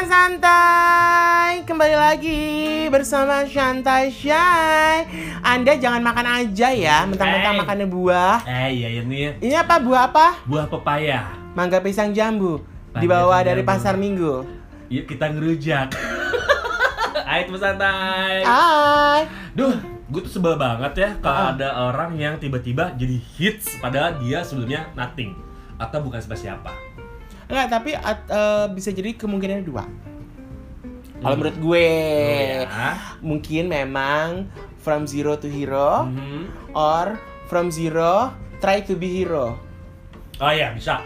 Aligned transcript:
teman 0.00 0.16
santai, 0.16 1.60
kembali 1.68 1.92
lagi 1.92 2.40
bersama 2.88 3.44
Shantai 3.44 4.08
Shy. 4.08 4.96
Anda 5.44 5.76
jangan 5.76 6.00
makan 6.00 6.24
aja 6.24 6.72
ya, 6.72 7.04
mentang-mentang 7.04 7.52
Hey. 7.52 7.60
makannya 7.60 7.84
buah. 7.84 8.40
Eh 8.48 8.80
iya 8.80 8.88
ini 8.96 9.36
Ini 9.36 9.60
apa 9.60 9.76
buah 9.76 10.08
apa? 10.08 10.40
buah 10.48 10.72
pepaya. 10.72 11.28
Mangga 11.52 11.84
pisang 11.84 12.16
jambu. 12.16 12.64
Mangga 12.96 12.96
Dibawa 12.96 13.44
dari 13.44 13.60
jambu. 13.60 13.68
pasar 13.76 14.00
Minggu. 14.00 14.48
Yuk 14.88 15.04
kita 15.04 15.36
ngerujak. 15.36 15.92
Hai 17.28 17.44
teman 17.44 17.60
santai. 17.60 18.40
Hai. 18.40 19.28
Duh, 19.52 19.76
gue 20.08 20.20
tuh 20.24 20.32
sebel 20.32 20.56
banget 20.56 20.96
ya 20.96 21.10
kalau 21.20 21.52
ada 21.52 21.92
orang 21.92 22.16
yang 22.16 22.40
tiba-tiba 22.40 22.96
jadi 22.96 23.20
hits 23.36 23.76
padahal 23.76 24.16
dia 24.16 24.40
sebelumnya 24.40 24.88
nothing 24.96 25.36
atau 25.76 26.00
bukan 26.00 26.24
siapa-siapa. 26.24 26.72
Enggak, 27.50 27.66
tapi 27.68 27.90
at- 27.92 28.26
eh, 28.26 28.66
bisa 28.70 28.90
jadi 28.90 29.10
kemungkinannya 29.12 29.62
dua. 29.62 29.84
Kalau 31.20 31.26
Hmm. 31.26 31.36
menurut 31.36 31.56
gue, 31.58 31.88
Oh, 32.62 32.64
ya. 32.64 32.90
mungkin 33.20 33.68
memang 33.68 34.48
from 34.78 35.04
zero 35.04 35.34
to 35.34 35.44
hero 35.46 36.08
Mhm. 36.08 36.72
or 36.72 37.18
from 37.44 37.68
zero 37.68 38.32
try 38.56 38.80
to 38.80 38.94
be 38.94 39.10
hero. 39.12 39.58
Oh 40.38 40.48
iya 40.48 40.72
bisa. 40.72 41.04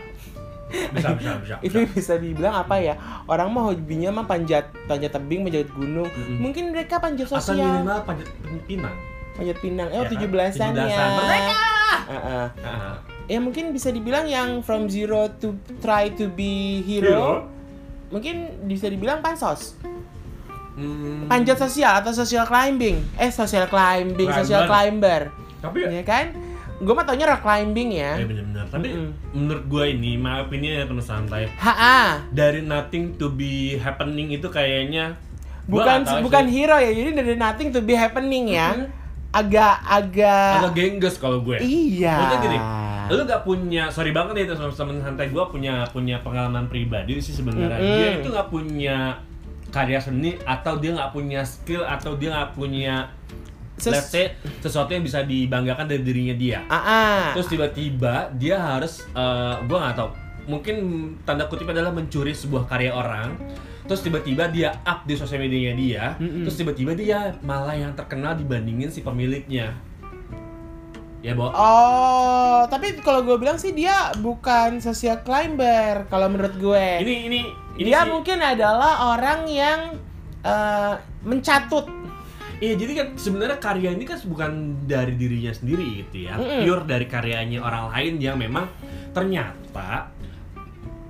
Bisa 0.71 1.11
bisa 1.19 1.33
bisa. 1.39 1.55
itu 1.61 1.83
bisa. 1.83 1.93
bisa 1.93 2.15
dibilang 2.17 2.55
apa 2.57 2.79
ya 2.79 2.95
orang 3.27 3.47
mah 3.49 3.69
hobinya 3.69 4.11
mah 4.13 4.25
panjat 4.25 4.71
panjat 4.85 5.11
tebing 5.11 5.43
panjat 5.43 5.67
gunung 5.69 6.07
Mm-mm. 6.07 6.39
mungkin 6.41 6.71
mereka 6.71 6.99
panjat 6.99 7.27
Atau 7.27 7.43
sosial 7.45 7.63
minimal 7.81 8.03
panjat 8.03 8.27
pinang. 8.65 8.97
panjat 9.35 9.57
pinang 9.59 9.89
eh 9.89 9.95
Ya 9.95 10.01
kan? 10.01 10.11
tujuh 10.11 10.29
belasan 10.29 10.71
ya 10.73 10.83
17-an. 10.85 11.11
Merdeka! 11.13 11.63
Heeh. 12.07 12.47
Ya 13.25 13.39
mungkin 13.39 13.71
bisa 13.71 13.89
dibilang 13.89 14.25
yang 14.25 14.61
from 14.61 14.87
zero 14.87 15.33
to 15.35 15.53
try 15.79 16.13
to 16.13 16.29
be 16.29 16.81
hero 16.83 17.49
mungkin 18.07 18.37
bisa 18.63 18.87
dibilang 18.87 19.19
pansos 19.19 19.75
Hmm. 20.75 21.31
panjat 21.31 21.55
sosial 21.57 22.03
atau 22.03 22.11
social 22.11 22.43
climbing 22.43 22.99
eh 23.15 23.31
social 23.31 23.65
climbing 23.65 24.27
social 24.35 24.67
climber 24.67 25.31
Tapi 25.61 25.87
ya 25.87 26.03
kan 26.03 26.35
gue 26.75 26.91
mah 26.91 27.07
taunya 27.07 27.25
rock 27.25 27.41
climbing 27.41 27.95
ya 27.95 28.19
Eh 28.19 28.27
bener-bener. 28.27 28.67
Tapi 28.67 28.91
Mm-mm. 28.91 29.09
menurut 29.31 29.65
gue 29.65 29.85
ini, 29.89 30.19
maaf 30.19 30.51
ini 30.51 30.75
ya 30.75 30.83
teman 30.83 30.99
santai. 30.99 31.47
ha 31.55 32.27
Dari 32.29 32.59
nothing 32.61 33.15
to 33.15 33.31
be 33.31 33.79
happening 33.79 34.35
itu 34.35 34.51
kayaknya 34.51 35.15
bukan 35.65 36.03
bukan 36.21 36.45
sih. 36.45 36.53
hero 36.53 36.77
ya 36.77 36.91
jadi 36.91 37.11
dari 37.15 37.35
nothing 37.39 37.71
to 37.71 37.79
be 37.79 37.95
happening 37.95 38.51
ya 38.51 38.91
agak 39.31 39.79
agak 39.81 40.59
agak 40.61 40.75
gengges 40.75 41.15
kalau 41.17 41.39
gue. 41.39 41.57
Iya. 41.57 42.19
Maksudnya 42.19 42.39
gini, 42.43 42.59
lu 43.13 43.23
gak 43.29 43.43
punya, 43.45 43.91
sorry 43.93 44.15
banget 44.15 44.45
ya 44.45 44.55
teman-teman 44.55 45.03
santai 45.05 45.29
gue 45.29 45.45
punya 45.51 45.85
punya 45.91 46.23
pengalaman 46.25 46.69
pribadi 46.71 47.21
sih 47.21 47.35
sebenarnya. 47.37 47.77
Mm-mm. 47.77 47.99
Dia 47.99 48.09
itu 48.21 48.29
gak 48.33 48.49
punya 48.49 48.97
karya 49.75 49.99
seni 49.99 50.39
atau 50.47 50.79
dia 50.79 50.95
nggak 50.95 51.11
punya 51.11 51.43
skill 51.43 51.83
atau 51.83 52.15
dia 52.15 52.31
nggak 52.31 52.55
punya 52.55 53.11
Ses- 53.75 53.91
let's 53.91 54.07
say 54.15 54.31
sesuatu 54.63 54.95
yang 54.95 55.03
bisa 55.03 55.27
dibanggakan 55.27 55.91
dari 55.91 56.07
dirinya 56.07 56.35
dia. 56.39 56.63
Ah, 56.71 56.79
ah. 56.79 57.25
Terus 57.35 57.51
tiba-tiba 57.51 58.31
dia 58.39 58.55
harus, 58.55 59.03
eh 59.19 59.57
gue 59.67 59.75
nggak 59.75 59.99
tahu, 59.99 60.11
mungkin 60.47 60.75
tanda 61.27 61.51
kutip 61.51 61.67
adalah 61.67 61.91
mencuri 61.91 62.31
sebuah 62.31 62.71
karya 62.71 62.95
orang. 62.95 63.35
Terus 63.85 64.01
tiba-tiba 64.07 64.47
dia 64.49 64.79
up 64.87 65.03
di 65.05 65.19
sosial 65.19 65.43
medianya 65.43 65.75
dia. 65.75 66.05
Mm-mm. 66.23 66.47
Terus 66.47 66.55
tiba-tiba 66.55 66.95
dia 66.95 67.35
malah 67.43 67.75
yang 67.75 67.99
terkenal 67.99 68.39
dibandingin 68.39 68.95
si 68.95 69.03
pemiliknya. 69.03 69.75
Ya, 71.25 71.33
Bo. 71.33 71.49
Oh, 71.49 72.69
tapi 72.69 73.01
kalau 73.01 73.25
gue 73.25 73.41
bilang 73.41 73.57
sih 73.57 73.73
dia 73.73 74.13
bukan 74.21 74.77
social 74.85 75.25
climber 75.25 76.05
kalau 76.13 76.29
menurut 76.29 76.53
gue. 76.61 77.01
Ini 77.01 77.15
ini 77.33 77.41
ini 77.81 77.89
dia 77.89 78.05
sih- 78.05 78.13
mungkin 78.13 78.45
adalah 78.45 79.17
orang 79.17 79.49
yang 79.49 79.97
eh, 80.45 80.95
mencatut. 81.25 81.89
Iya, 82.61 82.77
jadi 82.77 82.93
kan 82.93 83.07
sebenarnya 83.17 83.57
karya 83.57 83.97
ini 83.97 84.05
kan 84.05 84.21
bukan 84.29 84.51
dari 84.85 85.17
dirinya 85.17 85.49
sendiri 85.51 86.05
gitu 86.05 86.29
ya. 86.29 86.37
Mm-mm. 86.37 86.61
Pure 86.69 86.85
dari 86.85 87.09
karyanya 87.09 87.65
orang 87.65 87.89
lain 87.89 88.13
yang 88.21 88.37
memang 88.37 88.69
ternyata 89.17 90.13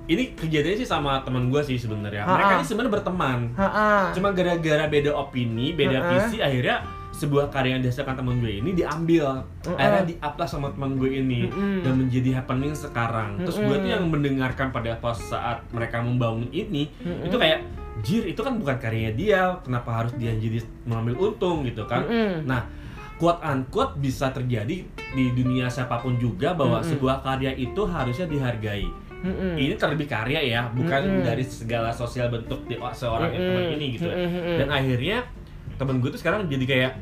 ini 0.06 0.38
kejadiannya 0.38 0.78
sih 0.78 0.88
sama 0.88 1.26
teman 1.26 1.50
gue 1.50 1.58
sih 1.66 1.74
sebenarnya. 1.74 2.22
Mereka 2.22 2.52
ini 2.62 2.64
sebenarnya 2.64 2.92
berteman. 3.02 3.38
Ha, 3.58 3.66
ah. 3.66 4.04
Cuma 4.14 4.30
gara-gara 4.30 4.86
beda 4.86 5.10
opini, 5.10 5.74
beda 5.74 5.98
Ha-ha. 5.98 6.10
visi 6.14 6.38
akhirnya 6.38 6.86
sebuah 7.14 7.46
karya 7.54 7.78
yang 7.78 7.82
dihasilkan 7.86 8.18
teman 8.18 8.42
gue 8.42 8.58
ini 8.58 8.74
diambil. 8.74 9.46
Ha-ha. 9.62 9.78
Akhirnya 9.78 10.04
di-upload 10.10 10.48
sama 10.50 10.68
teman 10.74 10.98
gue 10.98 11.10
ini 11.14 11.46
Mm-mm. 11.46 11.86
dan 11.86 11.94
menjadi 11.94 12.42
happening 12.42 12.74
sekarang. 12.74 13.38
Terus 13.46 13.62
gue 13.62 13.76
tuh 13.78 13.90
yang 13.94 14.04
mendengarkan 14.10 14.74
pada 14.74 14.98
pas 14.98 15.14
saat 15.14 15.62
mereka 15.70 16.02
membangun 16.02 16.50
ini 16.50 16.90
Mm-mm. 17.06 17.30
itu 17.30 17.36
kayak 17.38 17.62
jir 18.02 18.26
itu 18.26 18.40
kan 18.42 18.58
bukan 18.58 18.76
karyanya 18.82 19.12
dia, 19.14 19.40
kenapa 19.62 20.02
harus 20.02 20.12
dia 20.18 20.34
jadi 20.34 20.58
mengambil 20.82 21.30
untung 21.30 21.62
gitu 21.62 21.86
kan? 21.86 22.02
Mm-mm. 22.02 22.50
Nah, 22.50 22.66
quote 23.14 23.38
unquote 23.46 23.94
bisa 24.02 24.34
terjadi 24.34 24.82
di 25.14 25.24
dunia 25.30 25.70
siapa 25.70 26.02
pun 26.02 26.18
juga 26.18 26.52
bahwa 26.58 26.82
Mm-mm. 26.82 26.90
sebuah 26.90 27.22
karya 27.22 27.54
itu 27.54 27.86
harusnya 27.86 28.26
dihargai. 28.26 28.90
Mm-mm. 29.24 29.54
Ini 29.56 29.78
terlebih 29.78 30.10
karya 30.10 30.42
ya, 30.42 30.68
bukan 30.74 31.00
Mm-mm. 31.00 31.24
dari 31.24 31.46
segala 31.46 31.94
sosial 31.94 32.28
bentuk 32.28 32.66
di 32.66 32.74
seorang 32.76 33.30
Mm-mm. 33.30 33.46
teman 33.46 33.64
ini 33.78 33.86
gitu. 33.96 34.10
Mm-mm. 34.10 34.58
Dan 34.58 34.68
akhirnya 34.68 35.18
temen 35.76 35.98
gue 35.98 36.10
tuh 36.14 36.20
sekarang 36.20 36.46
jadi 36.46 36.64
kayak 36.66 36.92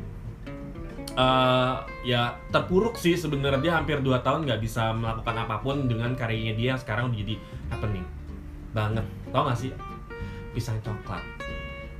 eh 1.12 1.74
ya 2.08 2.40
terpuruk 2.48 2.96
sih 2.96 3.12
sebenarnya 3.20 3.60
dia 3.60 3.72
hampir 3.76 4.00
2 4.00 4.24
tahun 4.24 4.48
nggak 4.48 4.60
bisa 4.64 4.96
melakukan 4.96 5.36
apa 5.44 5.60
pun 5.60 5.84
dengan 5.84 6.16
karyanya 6.16 6.56
dia 6.56 6.68
yang 6.72 6.80
sekarang 6.80 7.12
udah 7.12 7.18
jadi 7.20 7.34
happening 7.68 8.06
banget. 8.72 9.04
Tau 9.30 9.44
gak 9.46 9.58
sih? 9.60 9.70
Pisang 10.56 10.80
coklat. 10.80 11.20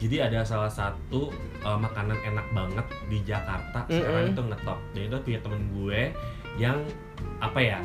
Jadi 0.00 0.19
ada 0.19 0.43
salah 0.43 0.72
satu 0.72 1.31
eh, 1.62 1.78
makanan 1.78 2.19
enak 2.19 2.47
banget 2.50 2.87
di 3.06 3.19
Jakarta 3.22 3.87
sekarang 3.87 4.32
Mm-mm. 4.32 4.34
itu 4.34 4.43
ngetop. 4.50 4.78
Dan 4.97 5.03
itu 5.06 5.16
punya 5.22 5.41
temen 5.44 5.62
gue 5.77 6.00
yang 6.59 6.78
apa 7.38 7.59
ya 7.59 7.78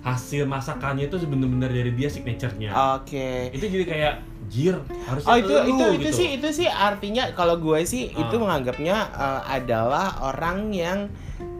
hasil 0.00 0.44
masakannya 0.44 1.06
itu 1.06 1.20
bener-bener 1.22 1.68
dari 1.68 1.92
dia 1.92 2.08
signaturenya 2.08 2.72
Oke. 2.96 3.50
itu 3.50 3.64
jadi 3.64 3.84
kayak 3.84 4.14
jir 4.48 4.76
harusnya 5.06 5.28
Oh 5.28 5.36
itu 5.36 5.54
itu 5.54 5.68
itu 5.70 5.84
gitu. 6.02 6.10
sih 6.12 6.28
itu 6.36 6.48
sih 6.54 6.68
artinya 6.68 7.32
kalau 7.32 7.56
gue 7.56 7.80
sih 7.82 8.08
itu 8.08 8.34
Ah. 8.34 8.40
menganggapnya 8.40 8.96
eh, 9.10 9.40
adalah 9.52 10.06
orang 10.22 10.70
yang 10.70 10.98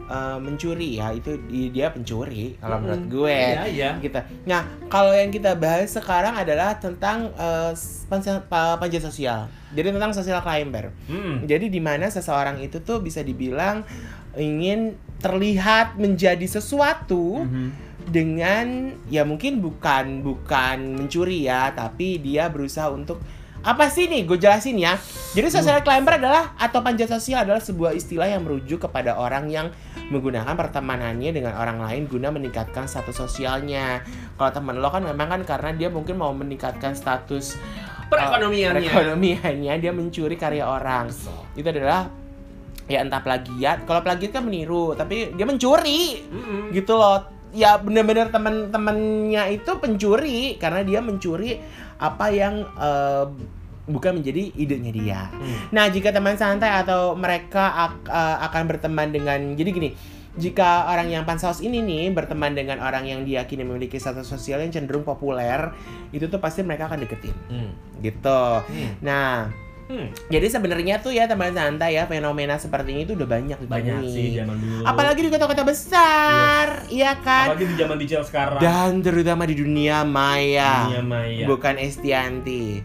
eh, 0.05 0.39
mencuri 0.39 0.97
ya 0.97 1.09
itu 1.11 1.41
di- 1.47 1.71
dia 1.71 1.89
pencuri 1.89 2.59
kalau 2.59 2.77
Mm-mm. 2.77 2.85
menurut 2.85 3.05
gue. 3.09 3.33
Iya, 3.33 3.63
iya. 3.67 3.91
Gitu. 3.97 4.19
Nah 4.45 4.61
kalau 4.87 5.09
yang 5.09 5.29
kita 5.29 5.55
bahas 5.55 5.89
sekarang 5.89 6.35
adalah 6.35 6.77
tentang 6.77 7.33
eh, 7.33 7.73
panjat, 8.07 8.45
pa- 8.45 8.77
panjat 8.77 9.01
sosial. 9.01 9.49
Jadi 9.73 9.89
tentang 9.89 10.13
social 10.13 10.41
climber. 10.41 10.93
Hmm. 11.07 11.41
Jadi 11.43 11.69
di 11.69 11.81
mana 11.81 12.09
seseorang 12.09 12.61
itu 12.61 12.81
tuh 12.81 13.01
bisa 13.01 13.21
dibilang 13.21 13.89
ingin 14.35 14.97
terlihat 15.23 15.95
menjadi 15.97 16.45
sesuatu 16.45 17.47
Mhm. 17.47 17.69
dengan 18.03 18.67
ya 19.07 19.23
mungkin 19.23 19.63
bukan 19.63 20.27
bukan 20.27 20.99
mencuri 20.99 21.47
ya 21.47 21.71
tapi 21.71 22.19
dia 22.19 22.51
berusaha 22.51 22.91
untuk 22.91 23.23
apa 23.63 23.87
sih 23.87 24.11
nih 24.11 24.27
gue 24.27 24.43
jelasin 24.43 24.75
ya. 24.75 24.99
Jadi 25.39 25.47
social 25.47 25.87
climber 25.87 26.19
adalah 26.19 26.51
atau 26.59 26.83
panjat 26.83 27.07
sosial 27.07 27.47
adalah 27.47 27.63
sebuah 27.63 27.95
istilah 27.95 28.27
yang 28.27 28.43
merujuk 28.43 28.83
kepada 28.83 29.15
orang 29.15 29.47
yang 29.47 29.71
menggunakan 30.11 30.51
pertemanannya 30.59 31.31
dengan 31.31 31.55
orang 31.55 31.79
lain 31.79 32.11
guna 32.11 32.35
meningkatkan 32.35 32.91
status 32.91 33.15
sosialnya. 33.23 34.03
Kalau 34.35 34.51
teman 34.51 34.83
lo 34.83 34.91
kan 34.91 35.07
memang 35.07 35.31
kan 35.31 35.43
karena 35.47 35.71
dia 35.79 35.89
mungkin 35.95 36.19
mau 36.19 36.35
meningkatkan 36.35 36.99
status 36.99 37.55
Perekonomiannya. 38.11 38.83
uh, 38.83 38.91
perekonomiannya 38.91 39.73
dia 39.79 39.93
mencuri 39.95 40.35
karya 40.35 40.67
orang. 40.67 41.07
Itu 41.55 41.71
adalah 41.71 42.11
ya 42.93 43.01
entah 43.01 43.25
plagiat 43.25 43.89
kalau 43.89 44.05
plagiat 44.05 44.37
kan 44.37 44.45
meniru 44.45 44.93
tapi 44.93 45.33
dia 45.33 45.49
mencuri 45.49 46.21
Mm-mm. 46.29 46.77
gitu 46.77 46.93
loh 46.93 47.25
ya 47.53 47.81
bener-bener 47.81 48.29
teman-temannya 48.29 49.57
itu 49.57 49.71
pencuri 49.77 50.57
karena 50.57 50.85
dia 50.85 51.01
mencuri 51.01 51.57
apa 51.97 52.29
yang 52.29 52.65
eh, 52.77 53.25
bukan 53.83 54.23
menjadi 54.23 54.55
idenya 54.55 54.93
dia. 54.95 55.21
Hmm. 55.27 55.75
Nah 55.75 55.91
jika 55.91 56.15
teman 56.15 56.39
santai 56.39 56.71
atau 56.71 57.13
mereka 57.13 57.91
ak- 57.91 58.09
eh, 58.09 58.37
akan 58.47 58.63
berteman 58.69 59.09
dengan 59.11 59.41
jadi 59.53 59.69
gini 59.69 59.91
jika 60.33 60.89
orang 60.89 61.13
yang 61.13 61.29
pansos 61.29 61.61
ini 61.61 61.85
nih 61.85 62.09
berteman 62.09 62.57
dengan 62.57 62.81
orang 62.81 63.05
yang 63.05 63.21
diyakini 63.21 63.69
memiliki 63.69 64.01
status 64.01 64.25
sosial 64.25 64.65
yang 64.65 64.73
cenderung 64.73 65.05
populer 65.05 65.77
itu 66.09 66.25
tuh 66.25 66.41
pasti 66.41 66.65
mereka 66.65 66.89
akan 66.89 67.05
deketin 67.05 67.37
Hmm. 67.53 67.71
gitu. 68.01 68.41
Hmm. 68.65 68.91
Nah 69.05 69.53
Hmm. 69.93 70.09
jadi 70.27 70.47
sebenarnya 70.49 70.95
tuh 70.99 71.13
ya 71.13 71.29
teman 71.29 71.53
santai 71.53 71.95
ya 71.95 72.07
fenomena 72.07 72.57
seperti 72.57 72.91
ini 72.91 73.03
tuh 73.05 73.13
udah 73.15 73.29
banyak 73.29 73.59
Banyak 73.61 74.01
ditemui. 74.01 74.09
sih 74.09 74.27
zaman 74.35 74.57
dulu. 74.57 74.83
Apalagi 74.83 75.21
di 75.21 75.29
kota-kota 75.29 75.63
besar, 75.63 76.67
iya 76.89 77.13
kan? 77.15 77.53
Apalagi 77.53 77.67
di 77.67 77.77
zaman 77.77 77.97
digital 77.97 78.25
sekarang. 78.25 78.59
Dan 78.59 78.91
terutama 79.01 79.45
di 79.45 79.53
dunia 79.55 80.01
maya, 80.03 80.89
Dunia 80.89 81.05
maya. 81.05 81.45
bukan 81.45 81.77
Estianti. 81.77 82.81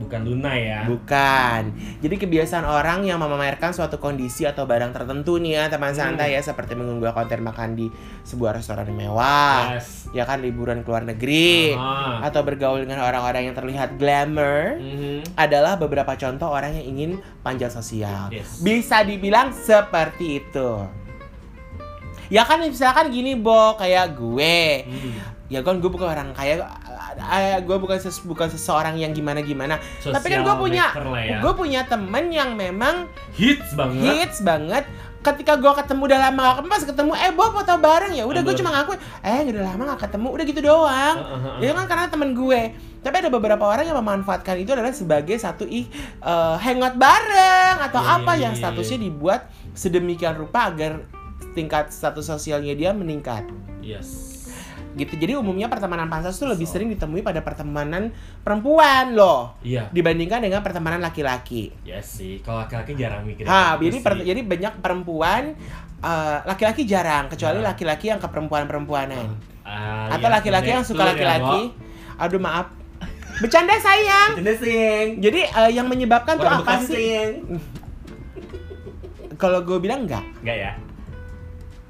Bukan 0.00 0.20
Luna 0.24 0.56
ya. 0.56 0.88
Bukan. 0.88 1.76
Jadi 2.00 2.14
kebiasaan 2.16 2.64
orang 2.64 3.04
yang 3.04 3.20
memamerkan 3.20 3.70
suatu 3.70 4.00
kondisi 4.00 4.48
atau 4.48 4.64
barang 4.64 4.90
tertentu 4.90 5.36
nih 5.36 5.60
ya 5.60 5.64
teman 5.68 5.92
Hmm. 5.92 6.16
santai 6.16 6.32
ya 6.32 6.40
seperti 6.40 6.72
mengunggah 6.72 7.12
konten 7.12 7.44
makan 7.44 7.76
di 7.76 7.92
sebuah 8.24 8.56
restoran 8.56 8.88
mewah, 8.88 9.76
yes. 9.76 10.08
ya 10.10 10.24
kan 10.24 10.40
liburan 10.40 10.80
ke 10.80 10.88
luar 10.88 11.04
negeri, 11.04 11.76
Ah. 11.76 12.24
atau 12.24 12.40
bergaul 12.40 12.80
dengan 12.80 13.04
orang-orang 13.04 13.52
yang 13.52 13.56
terlihat 13.56 14.00
glamour 14.00 14.80
Mhm. 14.80 15.36
adalah 15.36 15.76
beberapa 15.76 16.16
contoh 16.16 16.48
orang 16.48 16.72
yang 16.74 16.86
ingin 16.88 17.10
panjat 17.42 17.68
sosial. 17.68 18.32
Yes. 18.32 18.64
Bisa 18.64 19.04
dibilang 19.04 19.52
seperti 19.52 20.40
itu. 20.40 20.70
Ya 22.30 22.46
kan 22.46 22.62
misalkan 22.62 23.10
gini, 23.10 23.34
Bo, 23.34 23.74
kayak 23.74 24.14
gue. 24.14 24.86
Hmm. 24.86 25.18
Ya 25.50 25.66
kan 25.66 25.82
gue 25.82 25.90
bukan 25.90 26.06
orang 26.06 26.30
kaya, 26.30 26.62
eh, 27.20 27.60
gue 27.60 27.76
bukan 27.76 27.96
ses- 27.96 28.24
bukan 28.24 28.48
seseorang 28.48 28.96
yang 28.96 29.12
gimana 29.12 29.40
gimana. 29.40 29.76
Tapi 30.00 30.26
kan 30.26 30.40
gue 30.40 30.48
Social 30.48 30.56
punya, 30.56 30.84
ya. 31.20 31.38
gue 31.38 31.52
punya 31.52 31.80
temen 31.84 32.24
yang 32.28 32.56
memang 32.56 33.06
hits 33.32 33.76
banget. 33.76 34.02
hits 34.02 34.38
banget. 34.40 34.84
Ketika 35.20 35.60
gue 35.60 35.68
ketemu 35.76 36.00
udah 36.08 36.18
lama 36.18 36.40
gak 36.40 36.54
ketemu, 36.56 36.70
pas 36.72 36.84
ketemu, 36.88 37.12
eh 37.12 37.30
Bo 37.30 37.44
foto 37.50 37.72
bareng 37.76 38.12
ya. 38.16 38.24
Udah 38.24 38.40
gue 38.40 38.54
cuma 38.56 38.72
ngaku, 38.72 38.96
eh 39.20 39.40
udah 39.46 39.62
lama 39.68 39.82
gak 39.92 40.08
ketemu, 40.08 40.28
udah 40.32 40.44
gitu 40.48 40.60
doang. 40.64 41.16
Ya 41.60 41.76
kan 41.76 41.84
karena 41.84 42.06
temen 42.08 42.32
gue. 42.32 42.60
Tapi 43.00 43.16
ada 43.16 43.28
beberapa 43.28 43.64
orang 43.64 43.84
yang 43.84 43.96
memanfaatkan 43.96 44.60
itu 44.60 44.72
adalah 44.72 44.92
sebagai 44.92 45.36
satu 45.36 45.64
ih 45.64 45.88
eh, 46.20 46.56
hangout 46.58 46.96
bareng 46.96 47.76
atau 47.80 48.00
Iya, 48.00 48.16
apa 48.16 48.32
iya, 48.32 48.42
yang 48.48 48.54
iya, 48.56 48.60
statusnya 48.60 48.98
dibuat 48.98 49.40
sedemikian 49.72 50.36
rupa 50.36 50.68
agar 50.68 51.04
tingkat 51.52 51.90
status 51.90 52.24
sosialnya 52.24 52.72
dia 52.72 52.92
meningkat 52.92 53.48
Yes. 53.80 54.29
Gitu. 55.00 55.16
Jadi 55.16 55.32
umumnya 55.34 55.66
pertemanan 55.66 56.06
pansos 56.06 56.36
tuh 56.36 56.46
lebih 56.46 56.64
sering 56.64 56.88
ditemui 56.88 57.20
pada 57.20 57.40
pertemanan 57.40 58.12
perempuan 58.40 59.12
loh 59.12 59.56
Iya. 59.60 59.88
dibandingkan 59.88 60.38
dengan 60.38 60.60
pertemanan 60.60 61.00
laki-laki. 61.00 61.72
Yes 61.82 62.20
sih. 62.20 62.38
Kalau 62.40 62.60
laki-laki 62.60 62.92
jarang 62.94 63.24
mikir. 63.24 63.44
Ha, 63.44 63.74
gitu 63.74 63.88
jadi 63.88 63.96
per- 63.98 64.22
jadi 64.22 64.40
banyak 64.42 64.74
perempuan 64.78 65.42
eh, 66.00 66.38
laki-laki 66.44 66.84
jarang 66.84 67.26
kecuali 67.26 67.58
Nah. 67.58 67.72
laki-laki 67.72 68.08
yang 68.08 68.16
ke 68.16 68.28
perempuan-perempuanan. 68.28 69.26
Ah, 69.60 70.08
Atau 70.10 70.26
iya, 70.26 70.36
laki-laki 70.36 70.70
yang 70.70 70.82
suka 70.82 71.02
betul 71.02 71.06
ya, 71.06 71.12
laki-laki. 71.12 71.60
Aduh 72.16 72.38
maaf. 72.38 72.66
Bercanda 73.38 73.72
sayang. 73.74 74.30
Bo. 74.32 74.38
Canda 74.38 74.54
sing. 74.54 75.06
Jadi 75.18 75.40
eh, 75.42 75.70
yang 75.70 75.86
menyebabkan 75.86 76.36
tuh 76.36 76.44
Orang 76.44 76.60
apa 76.60 76.76
Bekasi, 76.78 76.92
sih? 76.92 77.20
Kalau 79.36 79.60
gue 79.62 79.78
bilang 79.78 80.04
enggak, 80.04 80.20
Enggak 80.40 80.56
ya? 80.58 80.72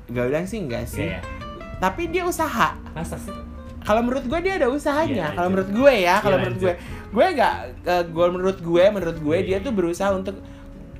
gue 0.06 0.24
bilang 0.24 0.42
sih 0.42 0.58
enggak 0.58 0.86
sih. 0.86 1.06
Enggak 1.06 1.22
ya? 1.22 1.39
Tapi 1.80 2.02
dia 2.06 2.22
usaha. 2.22 2.76
Masa 2.92 3.16
sih? 3.16 3.32
Kalau 3.80 4.04
menurut 4.04 4.22
gue 4.22 4.38
dia 4.40 4.54
ada 4.54 4.68
usahanya. 4.68 5.32
Iya, 5.32 5.34
Kalau 5.34 5.48
menurut 5.48 5.70
gue 5.72 5.92
ya, 5.96 6.16
kalau 6.20 6.36
Iya, 6.36 6.42
menurut 6.44 6.58
gue, 6.60 6.72
gue 7.10 7.24
enggak. 7.26 7.54
eh, 7.82 8.04
gue 8.06 8.26
menurut 8.28 8.58
gue, 8.60 8.84
menurut 8.86 9.18
gue 9.18 9.36
Iya, 9.36 9.46
dia 9.46 9.56
iya. 9.56 9.64
tuh 9.64 9.72
berusaha 9.72 10.10
untuk 10.12 10.36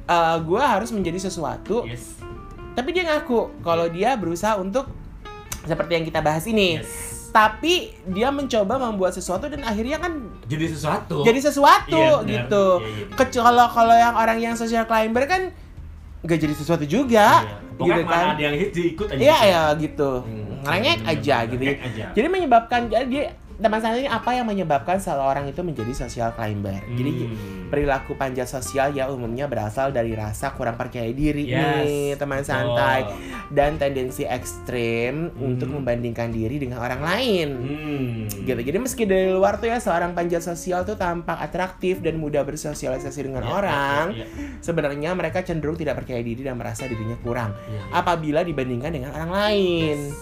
eh, 0.07 0.37
gue 0.41 0.63
harus 0.65 0.91
menjadi 0.91 1.21
sesuatu. 1.21 1.85
Yes. 1.85 2.17
Tapi 2.73 2.89
dia 2.91 3.05
ngaku 3.07 3.61
kalau 3.61 3.87
dia 3.87 4.17
berusaha 4.17 4.57
untuk 4.57 4.89
seperti 5.61 5.93
yang 5.93 6.05
kita 6.05 6.19
bahas 6.19 6.49
ini. 6.49 6.81
Yes. 6.81 7.21
Tapi 7.31 7.75
dia 8.09 8.33
mencoba 8.33 8.75
membuat 8.81 9.15
sesuatu 9.15 9.47
dan 9.47 9.63
akhirnya 9.63 10.01
kan 10.01 10.19
Jadi 10.49 10.67
sesuatu. 10.67 11.23
jadi 11.23 11.39
sesuatu 11.39 11.95
Iya, 11.95 12.17
benar. 12.17 12.27
gitu. 12.27 12.67
Iya, 12.75 12.89
iya, 12.89 13.05
benar. 13.05 13.17
Kecuali 13.21 13.45
kalau 13.45 13.67
kalau 13.71 13.95
yang 13.95 14.15
orang 14.17 14.39
yang 14.41 14.55
social 14.57 14.83
climber 14.83 15.29
kan 15.29 15.43
nggak 16.21 16.39
jadi 16.39 16.55
sesuatu 16.55 16.85
juga, 16.85 17.43
Iya. 17.43 17.57
Pokoknya 17.75 17.97
gitu 17.97 18.05
mana 18.05 18.21
kan? 18.21 18.33
ada 18.37 18.43
yang 18.45 18.57
hits 18.57 18.75
diikut 18.77 19.07
aja. 19.09 19.17
Iya 19.17 19.37
gitu. 19.37 19.49
ya 19.49 19.63
gitu, 19.75 20.11
Hmm. 20.21 20.61
ngelengek 20.61 20.99
aja 21.03 21.37
gitu. 21.43 21.57
Ngelengek 21.57 21.81
aja. 21.81 22.05
Jadi 22.13 22.27
menyebabkan 22.29 22.81
jadi 22.87 23.07
dia 23.07 23.25
teman 23.61 23.79
saya 23.79 23.95
ini 23.95 24.09
apa 24.09 24.33
yang 24.33 24.49
menyebabkan 24.49 24.97
seseorang 24.97 25.45
itu 25.47 25.61
menjadi 25.61 25.93
social 25.95 26.33
climber. 26.33 26.81
Jadi 26.91 27.11
Hmm. 27.21 27.69
perilaku 27.69 28.17
panjat 28.17 28.49
sosial 28.49 28.91
ya 28.91 29.07
umumnya 29.07 29.45
berasal 29.45 29.93
dari 29.93 30.13
rasa 30.13 30.51
kurang 30.53 30.75
percaya 30.75 31.07
diri 31.07 31.47
Yes, 31.47 31.55
nih 31.55 32.09
teman 32.17 32.41
santai 32.41 33.05
betul. 33.05 33.21
dan 33.53 33.71
tendensi 33.77 34.25
ekstrim 34.25 35.31
untuk 35.37 35.69
Hmm. 35.69 35.77
membandingkan 35.79 36.29
diri 36.29 36.57
dengan 36.57 36.81
orang 36.81 37.01
lain. 37.01 37.49
Hmm. 37.53 38.17
gitu. 38.41 38.57
Jadi 38.57 38.79
meski 38.81 39.05
dari 39.05 39.29
luar 39.29 39.61
tuh 39.61 39.69
ya 39.69 39.77
seorang 39.77 40.11
panjat 40.11 40.41
sosial 40.41 40.83
tuh 40.83 40.97
tampak 40.97 41.37
atraktif 41.37 42.01
dan 42.01 42.17
mudah 42.17 42.43
bersosialisasi 42.43 43.21
dengan 43.23 43.45
Iya, 43.45 43.53
orang, 43.53 44.05
iya, 44.17 44.25
iya, 44.25 44.59
sebenarnya 44.59 45.11
mereka 45.13 45.43
cenderung 45.43 45.77
tidak 45.77 46.01
percaya 46.01 46.19
diri 46.19 46.41
dan 46.41 46.57
merasa 46.57 46.87
dirinya 46.87 47.15
kurang 47.21 47.53
iya. 47.67 47.93
apabila 47.93 48.41
dibandingkan 48.41 48.91
dengan 48.91 49.11
orang 49.13 49.31
lain. 49.31 49.99
Yes. 50.09 50.17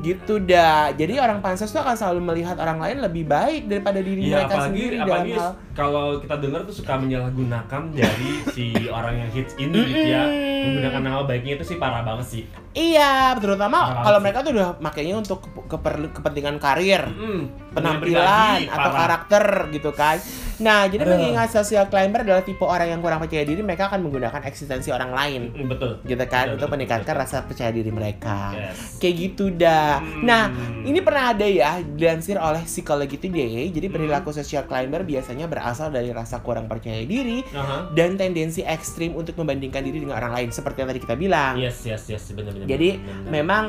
Gitu 0.00 0.42
dah. 0.42 0.90
Jadi 0.92 1.20
orang 1.20 1.38
pansos 1.40 1.70
tuh 1.70 1.80
akan 1.80 1.94
selalu 1.94 2.20
melihat 2.24 2.56
orang 2.56 2.79
lain 2.80 2.98
lebih 3.04 3.24
baik 3.28 3.62
daripada 3.68 4.00
diri 4.00 4.20
Iya, 4.24 4.36
mereka 4.40 4.54
apalagi 4.54 4.68
sendiri 4.72 4.96
apalagi 4.96 5.32
dalam 5.32 5.38
hal 5.38 5.50
kalau 5.70 6.18
kita 6.18 6.34
dengar 6.36 6.62
tuh 6.62 6.74
suka 6.74 6.94
menyalahgunakan 6.94 7.82
dari 7.90 8.30
si 8.50 8.64
orang 8.86 9.14
yang 9.18 9.30
hits 9.30 9.54
ini 9.56 9.78
gitu 9.86 10.06
ya. 10.08 10.24
Menggunakan 10.60 11.00
nama 11.00 11.20
baiknya 11.22 11.56
itu 11.56 11.64
sih 11.64 11.76
parah 11.76 12.02
banget 12.02 12.26
sih. 12.28 12.42
Iya, 12.70 13.34
terutama 13.36 13.98
kalau 14.00 14.18
mereka 14.18 14.40
tuh 14.40 14.52
udah 14.52 14.78
makainya 14.78 15.16
untuk 15.16 15.42
ke- 15.42 15.66
keperlu- 15.68 16.12
kepentingan 16.12 16.56
karir. 16.56 17.02
Mm, 17.02 17.72
penampilan 17.72 18.60
pribadi, 18.60 18.64
atau 18.68 18.78
parah. 18.84 18.98
karakter 19.00 19.44
gitu 19.70 19.90
kan. 19.90 20.16
Nah, 20.60 20.84
jadi 20.84 21.02
Aduh. 21.02 21.16
mengingat 21.16 21.48
social 21.48 21.88
climber 21.88 22.20
adalah 22.20 22.44
tipe 22.44 22.60
orang 22.60 22.92
yang 22.92 23.00
kurang 23.00 23.16
percaya 23.18 23.42
diri, 23.42 23.58
mereka 23.58 23.88
akan 23.88 24.04
menggunakan 24.04 24.44
eksistensi 24.44 24.92
orang 24.92 25.08
lain 25.10 25.42
Mm, 25.50 25.66
betul. 25.66 25.92
gitu 26.04 26.24
kan 26.26 26.44
Betul, 26.46 26.54
untuk 26.54 26.68
meningkatkan 26.70 27.10
betul. 27.10 27.24
rasa 27.24 27.36
percaya 27.42 27.70
diri 27.70 27.88
mereka. 27.88 28.52
Yes. 28.52 29.00
Kayak 29.00 29.14
gitu 29.16 29.44
dah. 29.50 29.98
Hmm. 29.98 30.22
Nah, 30.22 30.44
ini 30.84 31.00
pernah 31.00 31.32
ada 31.32 31.46
ya 31.48 31.80
dilansir 31.80 32.36
oleh 32.36 32.60
Psychology 32.62 33.16
Today. 33.16 33.72
Jadi 33.72 33.88
Hmm. 33.88 33.94
perilaku 33.96 34.30
social 34.30 34.62
climber 34.62 35.00
biasanya 35.02 35.48
berasal 35.70 35.94
dari 35.94 36.10
rasa 36.10 36.42
kurang 36.42 36.66
percaya 36.66 36.98
diri 37.06 37.46
Aha. 37.54 37.94
dan 37.94 38.18
tendensi 38.18 38.66
ekstrim 38.66 39.14
untuk 39.14 39.38
membandingkan 39.38 39.86
diri 39.86 40.02
dengan 40.02 40.18
orang 40.18 40.34
lain 40.34 40.50
seperti 40.50 40.82
yang 40.82 40.90
tadi 40.90 41.00
kita 41.06 41.14
bilang. 41.14 41.54
Yes, 41.54 41.86
yes, 41.86 42.10
yes, 42.10 42.34
benar 42.34 42.50
benar. 42.58 42.66
Jadi 42.66 42.98
benar, 42.98 43.14
benar. 43.14 43.30
memang 43.30 43.64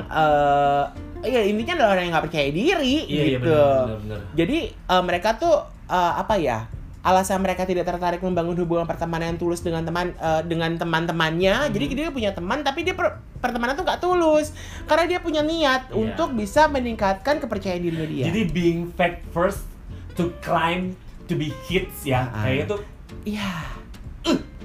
eh 1.22 1.30
ya 1.30 1.42
intinya 1.46 1.78
adalah 1.78 1.90
orang 1.94 2.04
yang 2.10 2.14
nggak 2.18 2.26
percaya 2.26 2.50
diri 2.50 2.96
iya, 3.06 3.22
iya, 3.22 3.24
gitu. 3.38 3.54
benar, 3.54 3.86
benar, 3.86 4.00
benar. 4.02 4.20
Jadi 4.34 4.58
eh, 4.74 5.04
mereka 5.06 5.30
tuh 5.38 5.56
eh, 5.86 6.14
apa 6.18 6.36
ya? 6.42 6.60
Alasan 7.02 7.42
mereka 7.42 7.66
tidak 7.66 7.90
tertarik 7.90 8.22
membangun 8.22 8.54
hubungan 8.62 8.86
pertemanan 8.86 9.34
yang 9.34 9.40
tulus 9.42 9.62
dengan 9.62 9.86
teman 9.86 10.18
eh, 10.18 10.42
dengan 10.50 10.74
teman-temannya. 10.74 11.70
Hmm. 11.70 11.74
Jadi 11.74 11.86
dia 11.94 12.10
punya 12.10 12.34
teman 12.34 12.66
tapi 12.66 12.82
dia 12.82 12.98
per- 12.98 13.22
pertemanan 13.38 13.78
tuh 13.78 13.86
nggak 13.86 14.02
tulus 14.02 14.58
karena 14.90 15.06
dia 15.06 15.20
punya 15.22 15.46
niat 15.46 15.94
Iya. 15.94 15.98
untuk 15.98 16.34
bisa 16.34 16.66
meningkatkan 16.66 17.38
kepercayaan 17.38 17.86
dirinya 17.86 18.10
dia. 18.10 18.26
Jadi 18.34 18.42
being 18.50 18.90
fact 18.98 19.22
first 19.30 19.70
to 20.18 20.34
climb 20.42 20.98
to 21.28 21.34
be 21.38 21.54
hits 21.68 22.06
ya. 22.06 22.30
Kayaknya 22.32 22.66
tuh 22.78 22.82
Iya. 23.28 23.52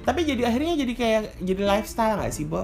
Tapi 0.07 0.23
jadi 0.23 0.47
akhirnya 0.47 0.79
jadi 0.79 0.93
kayak 0.95 1.21
jadi 1.43 1.61
lifestyle 1.67 2.15
nggak 2.15 2.31
sih, 2.31 2.47
Bo? 2.47 2.63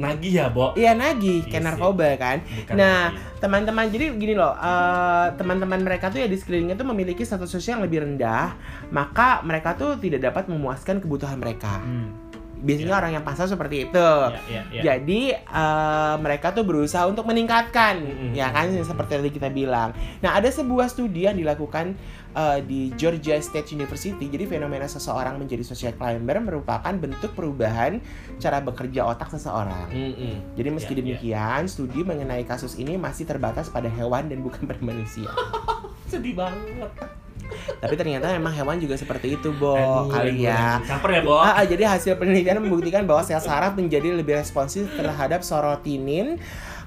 nagih 0.00 0.32
ya, 0.32 0.46
Bo. 0.48 0.72
Iya 0.78 0.96
nagih, 0.96 1.44
Iya 1.44 1.50
kayak 1.50 1.64
narkoba 1.66 2.08
kan. 2.16 2.38
Bukan 2.40 2.74
Nah, 2.78 3.12
teman-teman 3.42 3.92
jadi 3.92 4.16
gini 4.16 4.32
loh, 4.32 4.56
eh, 4.56 5.26
teman-teman 5.36 5.80
mereka 5.84 6.08
tuh 6.08 6.24
ya 6.24 6.28
di 6.30 6.40
sekelilingnya 6.40 6.78
tuh 6.80 6.88
memiliki 6.88 7.20
status 7.20 7.52
sosial 7.52 7.78
yang 7.78 7.84
lebih 7.84 8.00
rendah, 8.08 8.56
maka 8.94 9.44
mereka 9.44 9.76
tuh 9.76 10.00
tidak 10.00 10.24
dapat 10.24 10.48
memuaskan 10.48 11.04
kebutuhan 11.04 11.36
mereka. 11.36 11.84
Hmm. 11.84 12.29
Biasanya 12.60 12.92
Ya. 12.92 12.98
orang 12.98 13.12
yang 13.12 13.24
pasal 13.24 13.46
seperti 13.46 13.76
itu. 13.84 13.96
Ya, 13.98 14.40
ya, 14.46 14.62
ya. 14.70 14.82
Jadi 14.84 15.32
eh, 15.32 16.14
mereka 16.16 16.50
tuh 16.50 16.62
berusaha 16.62 17.04
untuk 17.04 17.24
meningkatkan, 17.24 17.98
Mm-mm. 17.98 18.32
ya 18.32 18.48
kan 18.48 18.68
seperti 18.70 19.16
tadi 19.16 19.30
kita 19.30 19.48
bilang. 19.48 19.90
Nah 20.18 20.34
ada 20.34 20.46
sebuah 20.46 20.86
studi 20.86 21.24
yang 21.24 21.34
dilakukan 21.34 21.96
eh, 22.30 22.58
di 22.62 22.94
Georgia 22.94 23.36
State 23.36 23.70
University. 23.70 24.26
Jadi 24.26 24.44
fenomena 24.46 24.84
seseorang 24.84 25.36
menjadi 25.36 25.62
social 25.62 25.92
climber 25.92 26.38
merupakan 26.38 26.92
bentuk 26.92 27.32
perubahan 27.32 27.98
cara 28.36 28.60
bekerja 28.60 29.04
otak 29.06 29.30
seseorang. 29.30 29.88
Mm-mm. 29.88 30.54
Jadi 30.54 30.68
meski 30.68 30.88
Ya, 30.88 30.96
ya. 30.96 31.00
demikian, 31.00 31.62
studi 31.64 32.00
mengenai 32.00 32.42
kasus 32.42 32.74
ini 32.74 32.94
masih 32.94 33.24
terbatas 33.24 33.66
pada 33.66 33.88
hewan 33.88 34.26
dan 34.26 34.40
bukan 34.40 34.64
pada 34.64 34.80
manusia. 34.80 35.30
Sedih 36.10 36.34
banget. 36.34 36.90
Tapi 37.78 37.94
ternyata 37.94 38.30
memang 38.32 38.52
hewan 38.52 38.76
juga 38.76 38.94
seperti 38.94 39.36
itu, 39.36 39.50
Bo, 39.52 39.74
Aduh, 39.74 40.10
kali 40.10 40.44
ya. 40.44 40.78
Caper 40.80 41.10
ya, 41.16 41.22
Bo. 41.22 41.36
Ah, 41.36 41.60
ah, 41.60 41.64
jadi 41.64 41.86
hasil 41.86 42.16
penelitian 42.16 42.60
membuktikan 42.60 43.04
bahwa 43.04 43.20
sel 43.20 43.38
saraf 43.38 43.74
menjadi 43.74 44.12
lebih 44.12 44.36
responsif 44.36 44.86
terhadap 44.92 45.40
sorotinin 45.40 46.36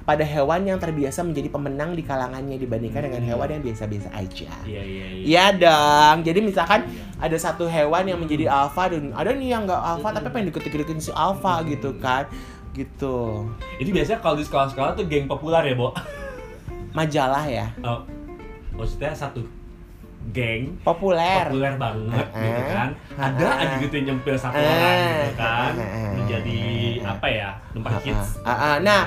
pada 0.03 0.19
hewan 0.21 0.67
yang 0.67 0.75
terbiasa 0.77 1.23
menjadi 1.23 1.47
pemenang 1.47 1.95
di 1.95 2.03
kalangannya 2.03 2.59
dibandingkan 2.59 3.07
dengan 3.07 3.23
Hmm. 3.23 3.29
hewan 3.31 3.47
yang 3.49 3.63
biasa-biasa 3.63 4.11
aja. 4.11 4.51
Iya, 4.67 4.83
iya, 4.83 5.05
iya. 5.07 5.23
Iya 5.23 5.45
dong. 5.55 6.17
Jadi 6.27 6.39
misalkan 6.43 6.83
Iya. 6.83 7.23
ada 7.23 7.37
satu 7.39 7.63
hewan 7.65 8.03
yang 8.03 8.19
menjadi 8.19 8.51
alfa 8.51 8.91
dan 8.91 9.15
ada 9.15 9.31
nih 9.31 9.55
yang 9.55 9.63
nggak 9.63 9.79
alfa 9.79 10.11
Hmm. 10.11 10.17
tapi 10.19 10.27
pengen 10.29 10.51
deket-deketin 10.51 10.99
si 10.99 11.11
alfa 11.15 11.63
gitu 11.63 11.95
kan. 11.97 12.27
Gitu. 12.75 13.47
Itu 13.79 13.89
biasanya 13.89 14.19
kalau 14.19 14.35
di 14.35 14.43
sekolah-sekolah 14.43 14.91
tuh 14.93 15.07
geng 15.07 15.23
populer 15.23 15.71
ya, 15.71 15.75
Bo. 15.77 15.95
Majalah 16.91 17.47
ya. 17.47 17.71
Oh, 17.79 18.03
maksudnya 18.75 19.15
satu 19.15 19.39
geng 20.29 20.79
Populer. 20.79 21.45
populer 21.45 21.73
banget 21.75 22.27
Ah, 22.27 22.39
gitu 22.39 22.61
kan. 22.65 22.89
Ada 23.13 23.43
ah, 23.43 23.59
aja 23.59 23.75
gitu 23.77 23.93
yang 23.93 24.05
nyempil 24.09 24.35
satu 24.35 24.55
ah, 24.55 24.63
orang 24.63 24.95
gitu 24.95 25.31
kan. 25.35 25.71
menjadi 26.15 26.59
apa 27.03 27.27
ya 27.27 27.49
numpang 27.71 27.93
Ah, 27.93 27.99
hits. 27.99 28.29
Ah, 28.39 28.51
ah. 28.51 28.75
Nah, 28.79 29.01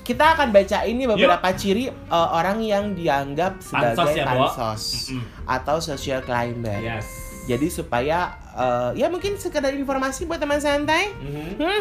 kita 0.00 0.24
akan 0.34 0.48
baca 0.50 0.78
ini 0.82 1.06
beberapa 1.06 1.48
ciri 1.52 1.86
uh, 1.88 2.28
orang 2.32 2.58
yang 2.60 2.92
dianggap 2.92 3.62
sebagai 3.62 3.94
Pansos 3.94 4.10
ya, 4.12 4.24
pansos 4.26 4.82
atau 5.46 5.76
social 5.78 6.20
climber. 6.20 6.76
yes 6.76 7.06
Jadi 7.42 7.66
supaya 7.66 8.30
eh, 8.50 8.90
ya 8.96 9.06
mungkin 9.06 9.34
sekedar 9.34 9.72
informasi 9.72 10.24
buat 10.24 10.36
teman 10.36 10.58
santai. 10.58 11.10
Mhm. 11.14 11.56
Hmm, 11.56 11.78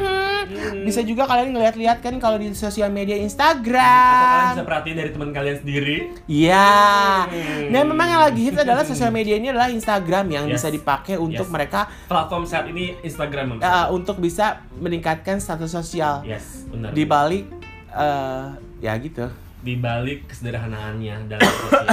Hmm. 0.49 0.81
Bisa 0.81 1.01
juga 1.01 1.23
kalian 1.23 1.51
ngeliat-liat 1.51 1.99
kan 1.99 2.15
kalau 2.15 2.35
di 2.35 2.49
sosial 2.51 2.87
media 2.87 3.13
Atau 3.13 3.19
kalian 3.19 3.27
Instagram. 3.27 4.45
bisa 4.51 4.63
perhatiin 4.63 4.97
dari 4.97 5.11
teman 5.11 5.29
kalian 5.29 5.57
sendiri. 5.57 5.97
Iya. 6.25 6.73
Hmm. 7.25 7.69
Nah, 7.69 7.81
memang 7.83 8.07
yang 8.07 8.21
lagi 8.23 8.41
hits 8.43 8.57
adalah 8.57 8.81
sosial 8.83 9.09
media 9.09 9.35
ini 9.35 9.47
adalah 9.47 9.67
Instagram 9.67 10.25
yang 10.27 10.45
Yes. 10.45 10.53
bisa 10.55 10.67
dipakai 10.69 11.15
untuk 11.17 11.45
Yes. 11.45 11.51
mereka 11.51 11.79
Platform 12.07 12.43
saat 12.43 12.65
ini 12.65 12.97
Instagram. 12.99 13.59
eh, 13.59 13.87
untuk 13.89 14.17
bisa 14.17 14.45
meningkatkan 14.73 15.37
status 15.37 15.69
sosial 15.69 16.23
yes, 16.23 16.65
benar. 16.65 16.91
di 16.91 17.03
balik 17.03 17.45
eh, 17.91 18.45
ya 18.79 18.93
gitu. 18.97 19.27
di 19.59 19.75
balik 19.75 20.29
kesederhanaannya 20.29 21.27
dalam 21.27 21.43
sosial. 21.43 21.83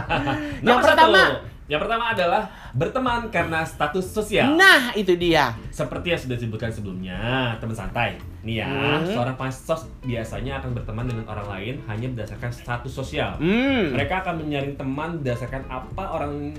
Yang 0.62 0.78
pertama. 0.80 1.22
satu. 1.34 1.51
Yang 1.66 1.78
pertama 1.78 2.10
adalah 2.10 2.42
berteman 2.72 3.30
karena 3.30 3.62
status 3.62 4.04
sosial. 4.04 4.54
Nah, 4.54 4.90
itu 4.92 5.14
dia. 5.14 5.54
Seperti 5.70 6.12
yang 6.12 6.20
sudah 6.20 6.36
disebutkan 6.36 6.68
sebelumnya, 6.68 7.18
teman 7.56 7.72
santai. 7.72 8.18
Nih 8.42 8.60
ya, 8.60 8.66
Hmm. 8.66 9.06
seorang 9.06 9.36
pansos 9.36 9.86
biasanya 10.02 10.58
akan 10.58 10.74
berteman 10.74 11.06
dengan 11.06 11.24
orang 11.26 11.46
lain 11.48 11.74
hanya 11.86 12.10
berdasarkan 12.10 12.50
status 12.50 12.90
sosial. 12.90 13.38
Hmm. 13.38 13.94
Mereka 13.94 14.26
akan 14.26 14.42
menyaring 14.42 14.74
teman 14.74 15.22
berdasarkan 15.22 15.62
apa 15.66 16.04
orang 16.10 16.50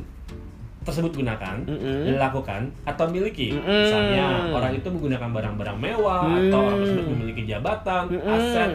tersebut 0.83 1.15
gunakan, 1.15 1.63
Mm-mm. 1.63 2.19
lakukan 2.19 2.67
atau 2.83 3.07
miliki. 3.07 3.55
Mm-mm. 3.55 3.63
Misalnya 3.87 4.51
orang 4.51 4.75
itu 4.75 4.83
menggunakan 4.91 5.31
barang-barang 5.31 5.77
mewah 5.79 6.27
atau 6.27 6.59
orang 6.59 6.75
Mm. 6.75 6.83
tersebut 6.83 7.05
memiliki 7.07 7.41
jabatan, 7.47 8.03
Mm-mm. 8.11 8.27
aset 8.27 8.71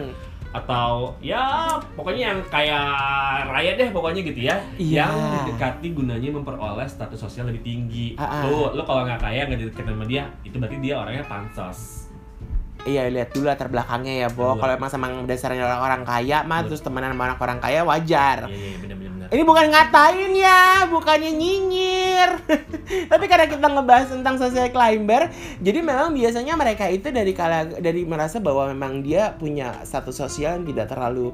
atau 0.49 1.13
ya 1.21 1.69
pokoknya 1.93 2.21
yang 2.27 2.39
kayak 2.49 2.89
raya 3.45 3.77
deh 3.77 3.89
pokoknya 3.89 4.21
gitu 4.23 4.41
ya 4.43 4.55
Iya. 4.75 5.05
yang 5.05 5.13
didekati 5.45 5.93
gunanya 5.93 6.29
memperoleh 6.31 6.89
status 6.89 7.21
sosial 7.21 7.45
lebih 7.47 7.61
tinggi 7.61 8.17
Ah, 8.17 8.25
ah. 8.25 8.41
tuh 8.43 8.73
lo 8.73 8.81
kalau 8.81 9.05
nggak 9.05 9.21
kaya 9.21 9.45
nggak 9.45 9.59
deketin 9.63 9.93
sama 9.93 10.05
dia 10.05 10.23
itu 10.41 10.57
berarti 10.57 10.77
dia 10.79 10.95
orangnya 10.97 11.23
pansos 11.23 12.09
Iya 12.79 13.11
lihat 13.11 13.35
dulu 13.35 13.43
latar 13.43 13.67
belakangnya 13.67 14.23
ya, 14.23 14.27
Bo. 14.31 14.55
Kalau 14.55 14.71
emang 14.71 14.87
sama 14.87 15.11
dasarnya 15.27 15.67
orang-orang 15.67 16.07
kaya 16.07 16.47
mah 16.47 16.63
Betul. 16.63 16.67
terus 16.71 16.81
temenan 16.81 17.11
sama 17.11 17.35
orang 17.35 17.59
kaya 17.59 17.83
wajar. 17.83 18.47
iya 18.47 18.55
iya 18.71 18.77
benar 18.79 18.95
Ini 19.29 19.45
bukan 19.45 19.69
ngatain 19.69 20.33
ya, 20.33 20.89
bukannya 20.89 21.37
nyinyir. 21.37 22.29
Tapi 23.13 23.25
karena 23.29 23.45
kita 23.45 23.61
ngebahas 23.61 24.09
tentang 24.09 24.41
social 24.41 24.73
climber, 24.73 25.29
jadi 25.61 25.85
memang 25.85 26.17
biasanya 26.17 26.57
mereka 26.57 26.89
itu 26.89 27.13
dari 27.13 27.37
kala 27.37 27.77
dari 27.77 28.09
merasa 28.09 28.41
bahwa 28.41 28.65
memang 28.73 29.05
dia 29.05 29.37
punya 29.37 29.85
status 29.85 30.17
sosial 30.17 30.57
yang 30.57 30.65
tidak 30.73 30.89
terlalu 30.89 31.29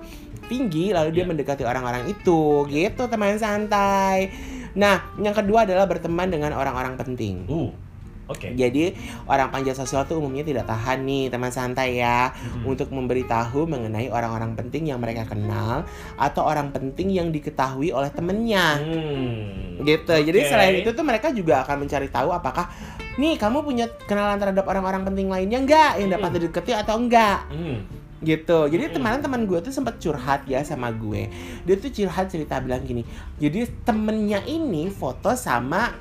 tinggi, 0.52 0.92
lalu 0.92 1.16
dia 1.16 1.24
Iya. 1.24 1.32
mendekati 1.32 1.64
orang-orang 1.64 2.12
itu, 2.12 2.68
gitu 2.68 3.08
teman 3.08 3.40
santai. 3.40 4.28
Nah, 4.76 5.16
yang 5.16 5.32
kedua 5.32 5.64
adalah 5.64 5.88
berteman 5.88 6.28
dengan 6.28 6.52
orang-orang 6.52 7.00
penting. 7.00 7.48
uh 7.48 7.85
oke 8.26 8.54
Jadi 8.54 8.96
orang 9.26 9.50
panjat 9.50 9.78
sosial 9.78 10.06
tuh 10.06 10.18
umumnya 10.18 10.42
tidak 10.42 10.66
tahan 10.66 11.06
nih 11.06 11.30
teman 11.30 11.50
santai 11.50 12.02
ya 12.02 12.34
Mm-mm. 12.34 12.66
untuk 12.66 12.90
memberitahu 12.90 13.66
mengenai 13.66 14.10
orang-orang 14.10 14.58
penting 14.58 14.90
yang 14.90 14.98
mereka 14.98 15.26
kenal 15.26 15.86
atau 16.18 16.42
orang 16.42 16.74
penting 16.74 17.14
yang 17.14 17.30
diketahui 17.30 17.90
oleh 17.90 18.10
temennya 18.10 18.78
Hmm. 18.78 19.82
gitu. 19.84 20.16
Jadi 20.16 20.40
Oke. 20.42 20.50
selain 20.50 20.76
itu 20.82 20.90
tuh 20.92 21.06
mereka 21.06 21.30
juga 21.30 21.62
akan 21.68 21.86
mencari 21.86 22.08
tahu 22.10 22.32
apakah 22.32 22.68
nih 23.16 23.40
kamu 23.40 23.64
punya 23.64 23.86
kenalan 24.06 24.36
terhadap 24.36 24.66
orang-orang 24.68 25.06
penting 25.06 25.28
lainnya 25.32 25.60
enggak 25.62 25.92
yang 26.00 26.10
dapat 26.12 26.30
Hmm. 26.32 26.38
dideketi 26.42 26.72
atau 26.74 26.96
enggak 27.00 27.48
Hmm. 27.48 27.78
gitu. 28.20 28.66
Jadi 28.68 28.84
Hmm. 28.90 28.94
teman-teman 28.98 29.46
gue 29.46 29.60
tuh 29.62 29.70
sempat 29.70 30.02
curhat 30.02 30.50
ya 30.50 30.66
sama 30.66 30.90
gue. 30.90 31.30
Dia 31.64 31.76
tuh 31.78 31.92
curhat 31.92 32.28
cerita 32.28 32.58
bilang 32.58 32.82
gini. 32.82 33.06
Jadi 33.38 33.70
temennya 33.86 34.42
ini 34.44 34.90
foto 34.90 35.32
sama 35.36 35.94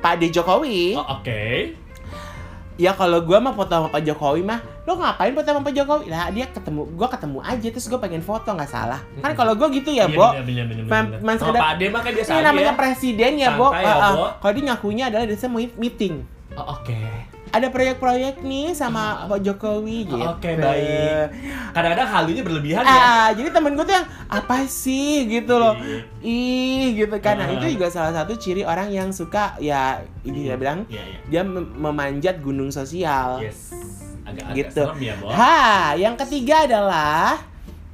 Pak 0.00 0.14
D 0.16 0.32
Jokowi. 0.32 0.96
Oh, 0.96 1.06
oke 1.14 1.76
Ya 2.80 2.96
kalau 2.96 3.20
gua 3.20 3.36
mah 3.38 3.52
foto 3.52 3.68
sama 3.68 3.92
Pak 3.92 4.00
Jokowi 4.00 4.40
mah, 4.40 4.56
lo 4.88 4.96
ngapain 4.96 5.36
foto 5.36 5.44
sama 5.44 5.60
Pak 5.60 5.74
Jokowi? 5.76 6.08
Lah 6.08 6.32
dia 6.32 6.48
ketemu, 6.48 6.88
gua 6.96 7.12
ketemu 7.12 7.38
aja 7.44 7.68
terus 7.68 7.84
gua 7.86 8.00
pengen 8.00 8.24
foto 8.24 8.48
nggak 8.48 8.72
salah. 8.72 9.04
Kan 9.20 9.36
kalau 9.36 9.52
gua 9.52 9.68
gitu 9.68 9.92
ya, 9.92 10.08
Iya, 10.08 10.16
Bo. 10.16 10.32
men- 10.88 11.20
Sama 11.20 11.36
sekedar- 11.36 11.60
Pak 11.60 11.70
Ade 11.76 11.86
mah 11.92 12.00
kan 12.00 12.12
biasa 12.16 12.30
Ini 12.30 12.34
aja 12.34 12.46
namanya 12.48 12.72
ya. 12.72 12.80
presiden 12.80 13.32
ya, 13.36 13.48
Bo. 13.52 13.68
Ah. 13.68 14.12
Bo. 14.16 14.26
Kalau 14.40 14.52
dia 14.56 14.64
ngakunya 14.64 15.04
adalah 15.12 15.28
dia 15.28 15.36
mau 15.44 15.60
meeting. 15.60 16.24
Oh, 16.56 16.66
oke 16.72 16.96
Ada 17.50 17.66
proyek-proyek 17.66 18.40
nih 18.40 18.72
sama 18.72 19.26
Pak 19.26 19.42
Jokowi 19.42 20.06
gitu. 20.06 20.14
Oke, 20.16 20.54
baik. 20.54 21.34
kadang-kadang 21.70 22.08
halunya 22.08 22.42
berlebihan 22.42 22.82
ya 22.82 22.94
Ah, 22.94 23.28
jadi 23.30 23.50
temen 23.50 23.74
gue 23.74 23.82
tuh 23.82 23.92
yang 23.92 24.06
apa 24.26 24.56
sih 24.64 25.26
gitu 25.26 25.54
loh. 25.54 25.74
Iya. 25.74 25.98
Ih, 26.20 26.84
gitu 26.96 27.16
kan. 27.18 27.34
Nah, 27.36 27.46
Ah. 27.46 27.54
itu 27.56 27.74
juga 27.74 27.86
salah 27.86 28.12
satu 28.12 28.34
ciri 28.34 28.62
orang 28.62 28.88
yang 28.88 29.10
suka 29.10 29.58
ya 29.58 29.98
ini 30.22 30.44
dia 30.44 30.54
bilang 30.54 30.86
Iya, 30.86 31.02
iya. 31.02 31.18
dia 31.26 31.42
mem- 31.42 31.74
memanjat 31.74 32.38
gunung 32.38 32.70
sosial. 32.70 33.38
Yes. 33.40 33.74
Agak-agak 34.22 34.54
Gitu. 34.56 34.82
serem 34.84 34.98
ya, 35.00 35.14
Bo. 35.16 35.26
Ha, 35.28 35.58
yang 35.96 36.14
ketiga 36.16 36.64
adalah 36.64 37.34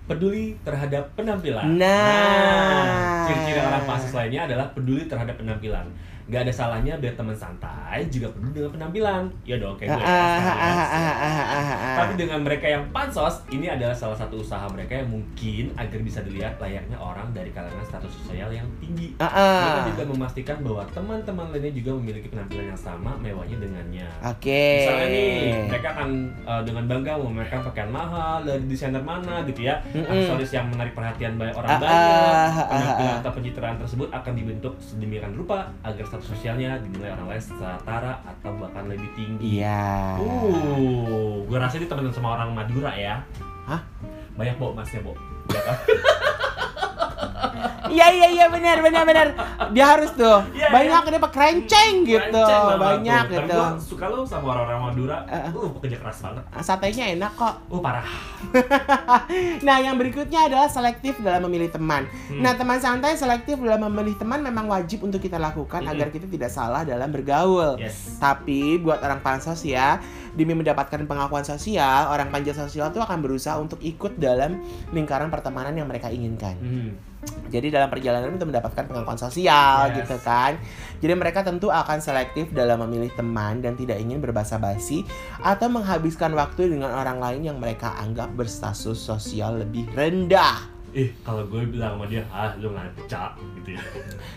Peduli 0.07 0.55
terhadap 0.63 1.11
penampilan. 1.15 1.67
Nah. 1.75 3.27
ciri-ciri 3.27 3.59
orang 3.59 3.83
pansos 3.83 4.15
lainnya 4.15 4.47
adalah 4.47 4.71
peduli 4.71 5.03
terhadap 5.03 5.35
penampilan. 5.35 5.83
Gak 6.27 6.43
ada 6.43 6.51
salahnya 6.51 6.99
biar 6.99 7.15
teman 7.15 7.39
santai 7.39 8.03
juga 8.11 8.35
peduli 8.35 8.59
dengan 8.59 8.73
penampilan. 8.75 9.23
Ya 9.47 9.57
dong, 9.63 9.79
kayak 9.79 9.95
gue. 9.95 10.03
Ah, 10.03 10.43
ah, 10.43 11.15
ah. 11.23 11.97
Tapi 12.03 12.19
dengan 12.19 12.43
mereka 12.43 12.67
yang 12.67 12.83
pansos, 12.91 13.47
ini 13.55 13.71
adalah 13.71 13.95
salah 13.95 14.19
satu 14.19 14.43
usaha 14.43 14.67
mereka 14.67 14.99
yang 14.99 15.07
mungkin 15.07 15.71
agar 15.79 15.99
bisa 16.03 16.27
dilihat 16.27 16.59
layaknya 16.59 16.99
orang 16.99 17.31
dari 17.31 17.55
kalangan 17.55 17.87
status 17.87 18.11
sosial 18.11 18.51
yang 18.51 18.67
tinggi. 18.83 19.15
Mereka 19.23 19.95
juga 19.95 20.05
memastikan 20.11 20.57
bahwa 20.67 20.83
teman-teman 20.91 21.47
lainnya 21.55 21.73
juga 21.79 21.91
memiliki 21.95 22.27
penampilan 22.27 22.75
yang 22.75 22.81
sama 22.81 23.15
mewahnya 23.23 23.57
dengannya. 23.63 24.07
Oke. 24.27 24.83
Misalnya 24.83 25.07
nih, 25.07 25.31
mereka 25.71 25.89
akan 25.95 26.11
uh, 26.43 26.63
dengan 26.67 26.85
bangga 26.91 27.13
memamerkan 27.23 27.61
pakaian 27.71 27.91
mahal 27.95 28.43
dari 28.43 28.67
desainer 28.67 29.03
mana 29.07 29.47
gitu 29.47 29.63
ya. 29.63 29.79
Mm-mm. 29.95 30.11
Aksesoris 30.11 30.51
yang 30.51 30.67
menarik 30.75 30.91
perhatian 30.99 31.39
banyak 31.39 31.55
orang 31.55 31.71
banyak. 31.79 32.67
Penampilan 32.67 33.17
atau 33.23 33.31
pencitraan 33.31 33.77
tersebut 33.79 34.09
akan 34.11 34.33
dibentuk 34.35 34.75
sedemikian 34.83 35.31
rupa 35.39 35.71
agar 35.87 36.05
status 36.17 36.33
sosialnya 36.33 36.81
dinilai 36.81 37.13
orang 37.13 37.37
lain 37.37 37.45
setara 37.45 38.25
atau 38.25 38.57
bahkan 38.57 38.89
lebih 38.89 39.13
tinggi. 39.13 39.61
Iya. 39.61 40.17
Uh, 40.17 41.45
gue 41.45 41.59
rasa 41.61 41.77
ini 41.77 41.85
temen 41.85 42.09
sama 42.09 42.41
orang 42.41 42.57
Madura 42.57 42.97
ya. 42.97 43.21
Hah? 43.69 43.85
Banyak 44.33 44.57
bo 44.57 44.73
masnya 44.73 45.05
bo. 45.05 45.13
Ya 45.53 45.61
kan? 45.61 45.77
Iya 47.87 48.07
iya 48.13 48.29
iya 48.35 48.47
benar 48.51 48.83
benar 48.83 49.03
benar. 49.07 49.27
Dia 49.71 49.87
harus 49.97 50.11
tuh. 50.13 50.43
Iya, 50.53 50.69
Banyak 50.75 51.03
dia 51.07 51.21
pakai 51.23 51.35
kerenceng 51.35 51.93
gitu. 52.03 52.45
Banyak 52.77 53.25
tuh. 53.31 53.37
Tapi 53.39 53.47
gitu. 53.47 53.57
gua 53.57 53.69
suka 53.79 54.05
lu 54.11 54.27
sama 54.27 54.47
orang-orang 54.59 54.81
Madura. 54.91 55.17
Ah, 55.31 55.49
ah. 55.49 55.53
Uh, 55.55 55.71
pekerja 55.79 55.97
keras 56.03 56.19
banget. 56.23 56.45
Satenya 56.61 57.05
enak 57.15 57.33
kok. 57.39 57.55
Uh, 57.71 57.81
parah. 57.81 58.07
Nah, 59.67 59.83
yang 59.83 59.97
berikutnya 59.99 60.47
adalah 60.51 60.69
selektif 60.71 61.19
dalam 61.21 61.47
memilih 61.49 61.71
teman. 61.73 62.07
Hmm. 62.29 62.43
Nah, 62.43 62.55
teman 62.55 62.79
santai 62.79 63.17
selektif 63.19 63.59
dalam 63.59 63.89
memilih 63.91 64.17
teman 64.19 64.43
memang 64.43 64.69
wajib 64.71 65.03
untuk 65.03 65.19
kita 65.19 65.41
lakukan 65.41 65.83
Mm-mm. 65.83 65.93
agar 65.97 66.09
kita 66.13 66.27
tidak 66.29 66.51
salah 66.53 66.83
dalam 66.87 67.11
bergaul. 67.11 67.79
Yes. 67.81 68.21
Tapi 68.21 68.79
buat 68.79 69.03
orang 69.03 69.21
pansos 69.25 69.65
ya, 69.67 69.99
demi 70.37 70.53
mendapatkan 70.53 71.01
pengakuan 71.09 71.43
sosial, 71.43 72.13
orang 72.13 72.29
panjat 72.29 72.55
sosial 72.55 72.93
itu 72.93 73.01
akan 73.01 73.19
berusaha 73.25 73.57
untuk 73.57 73.81
ikut 73.81 74.21
dalam 74.21 74.61
lingkaran 74.93 75.33
pertemanan 75.33 75.75
yang 75.75 75.89
mereka 75.89 76.13
inginkan. 76.13 76.55
Hmm. 76.61 76.91
Jadi 77.47 77.71
dalam 77.71 77.87
perjalanan 77.87 78.33
untuk 78.33 78.51
mendapatkan 78.51 78.85
pengakuan 78.85 79.17
sosial 79.17 79.89
Yes. 79.89 80.03
gitu 80.03 80.17
kan. 80.19 80.59
Jadi 80.97 81.13
mereka 81.13 81.41
tentu 81.41 81.69
akan 81.69 81.99
selektif 81.99 82.51
dalam 82.51 82.83
memilih 82.83 83.13
teman 83.13 83.61
dan 83.61 83.75
tidak 83.75 83.97
ingin 83.97 84.19
berbasa-basi 84.19 85.07
atau 85.39 85.69
menghabiskan 85.69 86.33
waktu 86.33 86.69
dengan 86.69 86.91
orang 86.91 87.17
lain 87.17 87.43
yang 87.45 87.57
mereka 87.57 87.95
anggap 87.97 88.33
berstatus 88.33 88.99
sosial 88.99 89.61
lebih 89.61 89.87
rendah. 89.91 90.75
Eh, 90.91 91.13
kalau 91.21 91.45
gue 91.45 91.61
bilang 91.67 91.95
sama 91.95 92.09
dia, 92.09 92.25
ah 92.27 92.57
lu 92.57 92.73
ngaca 92.73 93.25
gitu 93.55 93.69
ya. 93.71 93.83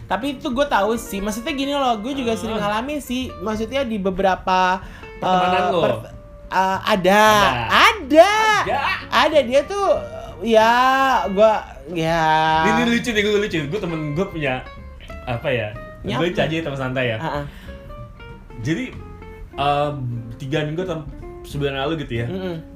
Tapi 0.06 0.36
itu 0.36 0.48
gue 0.50 0.68
tahu 0.68 0.92
sih, 0.94 1.18
maksudnya 1.18 1.56
gini 1.56 1.72
loh, 1.72 1.96
gue 1.98 2.12
juga 2.14 2.36
Ah. 2.36 2.38
sering 2.38 2.60
ngalamin 2.60 3.00
sih, 3.00 3.32
maksudnya 3.40 3.82
di 3.82 3.96
beberapa 3.96 4.84
Pertemanan 5.18 5.62
eh, 5.62 5.72
lo? 5.72 5.82
per- 5.82 6.12
eh, 6.52 6.78
ada, 6.84 7.24
Ada. 7.24 7.24
ada, 7.72 8.32
Ya. 8.68 8.80
ada 9.08 9.40
dia 9.40 9.62
tuh, 9.64 9.88
ya, 10.44 10.76
gue, 11.30 11.54
ya. 11.96 12.24
Ini, 12.66 12.70
ini 12.72 12.84
lucu 12.96 13.10
nih, 13.12 13.22
gue 13.22 13.32
lucu. 13.40 13.58
Gue 13.68 13.80
temen 13.80 14.16
gue 14.16 14.26
punya 14.28 14.64
apa 15.28 15.48
ya? 15.52 15.76
Nyapa. 16.06 16.20
Gue 16.24 16.28
aja 16.32 16.64
teman 16.64 16.80
santai 16.80 17.16
ya. 17.16 17.18
Jadi 18.60 18.92
tiga 20.40 20.64
minggu 20.64 20.84
atau 20.88 21.04
sebulan 21.44 21.76
lalu 21.86 22.08
gitu 22.08 22.24
ya. 22.24 22.28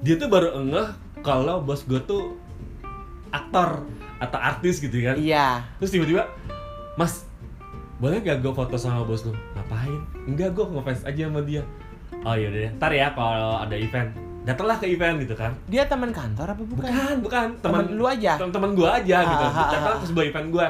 Dia 0.04 0.16
tuh 0.20 0.28
baru 0.28 0.60
ngeh 0.60 0.90
kalau 1.24 1.64
bos 1.64 1.88
gue 1.88 2.04
tuh 2.04 2.36
aktor 3.32 3.88
atau 4.20 4.40
artis 4.40 4.84
gitu 4.84 5.00
kan. 5.04 5.16
Iya. 5.20 5.64
Terus 5.80 5.92
tiba-tiba, 5.96 6.28
Mas, 6.96 7.28
boleh 8.00 8.20
gak 8.20 8.44
gue 8.44 8.54
foto 8.56 8.76
sama 8.76 9.08
bos 9.08 9.24
lu? 9.24 9.32
Ngapain? 9.56 10.02
Enggak, 10.28 10.56
gue 10.56 10.66
ngefans 10.68 11.04
aja 11.08 11.28
sama 11.28 11.42
dia. 11.44 11.64
Oh 12.24 12.32
yaudah 12.40 12.56
deh, 12.56 12.72
ntar 12.80 12.96
ya 12.96 13.12
kalau 13.12 13.60
ada 13.60 13.76
event. 13.76 14.16
Datanglah 14.44 14.76
ke 14.76 14.92
event 14.92 15.24
gitu 15.24 15.32
kan 15.34 15.56
Dia 15.66 15.88
teman 15.88 16.12
kantor 16.12 16.52
apa 16.52 16.64
bukan? 16.68 16.84
bukan 16.84 17.16
bukan 17.24 17.48
teman 17.64 17.84
lu 17.96 18.04
aja? 18.04 18.36
teman 18.36 18.76
gua 18.76 19.00
aja 19.00 19.18
gitu 19.24 19.46
Ah, 19.48 19.56
ah, 19.56 19.72
ah, 19.72 19.88
ah. 19.88 19.98
ke 19.98 20.06
sebuah 20.12 20.26
event 20.28 20.48
gua 20.52 20.68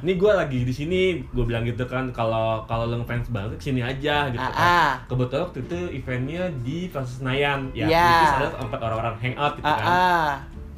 ini 0.00 0.12
gua 0.14 0.32
lagi 0.38 0.62
di 0.62 0.70
sini 0.70 1.00
gua 1.30 1.42
bilang 1.42 1.66
gitu 1.66 1.82
kan 1.84 2.08
kalau 2.14 2.62
kalau 2.64 2.86
lu 2.86 3.02
ngefans 3.02 3.28
banget 3.28 3.58
sini 3.58 3.82
aja 3.82 4.30
gitu 4.30 4.38
kan 4.38 5.02
kebetulan 5.10 5.42
waktu 5.44 5.58
itu 5.60 5.78
eventnya 5.92 6.42
di 6.62 6.86
Plaza 6.86 7.18
Senayan 7.18 7.74
ya 7.74 7.86
which 7.86 8.24
is 8.24 8.34
ada 8.38 8.48
tempat 8.54 8.78
orang-orang 8.80 9.14
hangout 9.18 9.54
gitu 9.58 9.66
kan 9.66 9.84
ah. 9.84 10.30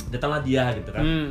datanglah 0.08 0.40
dia 0.40 0.64
gitu 0.74 0.90
kan 0.90 1.04
Hmm. 1.04 1.28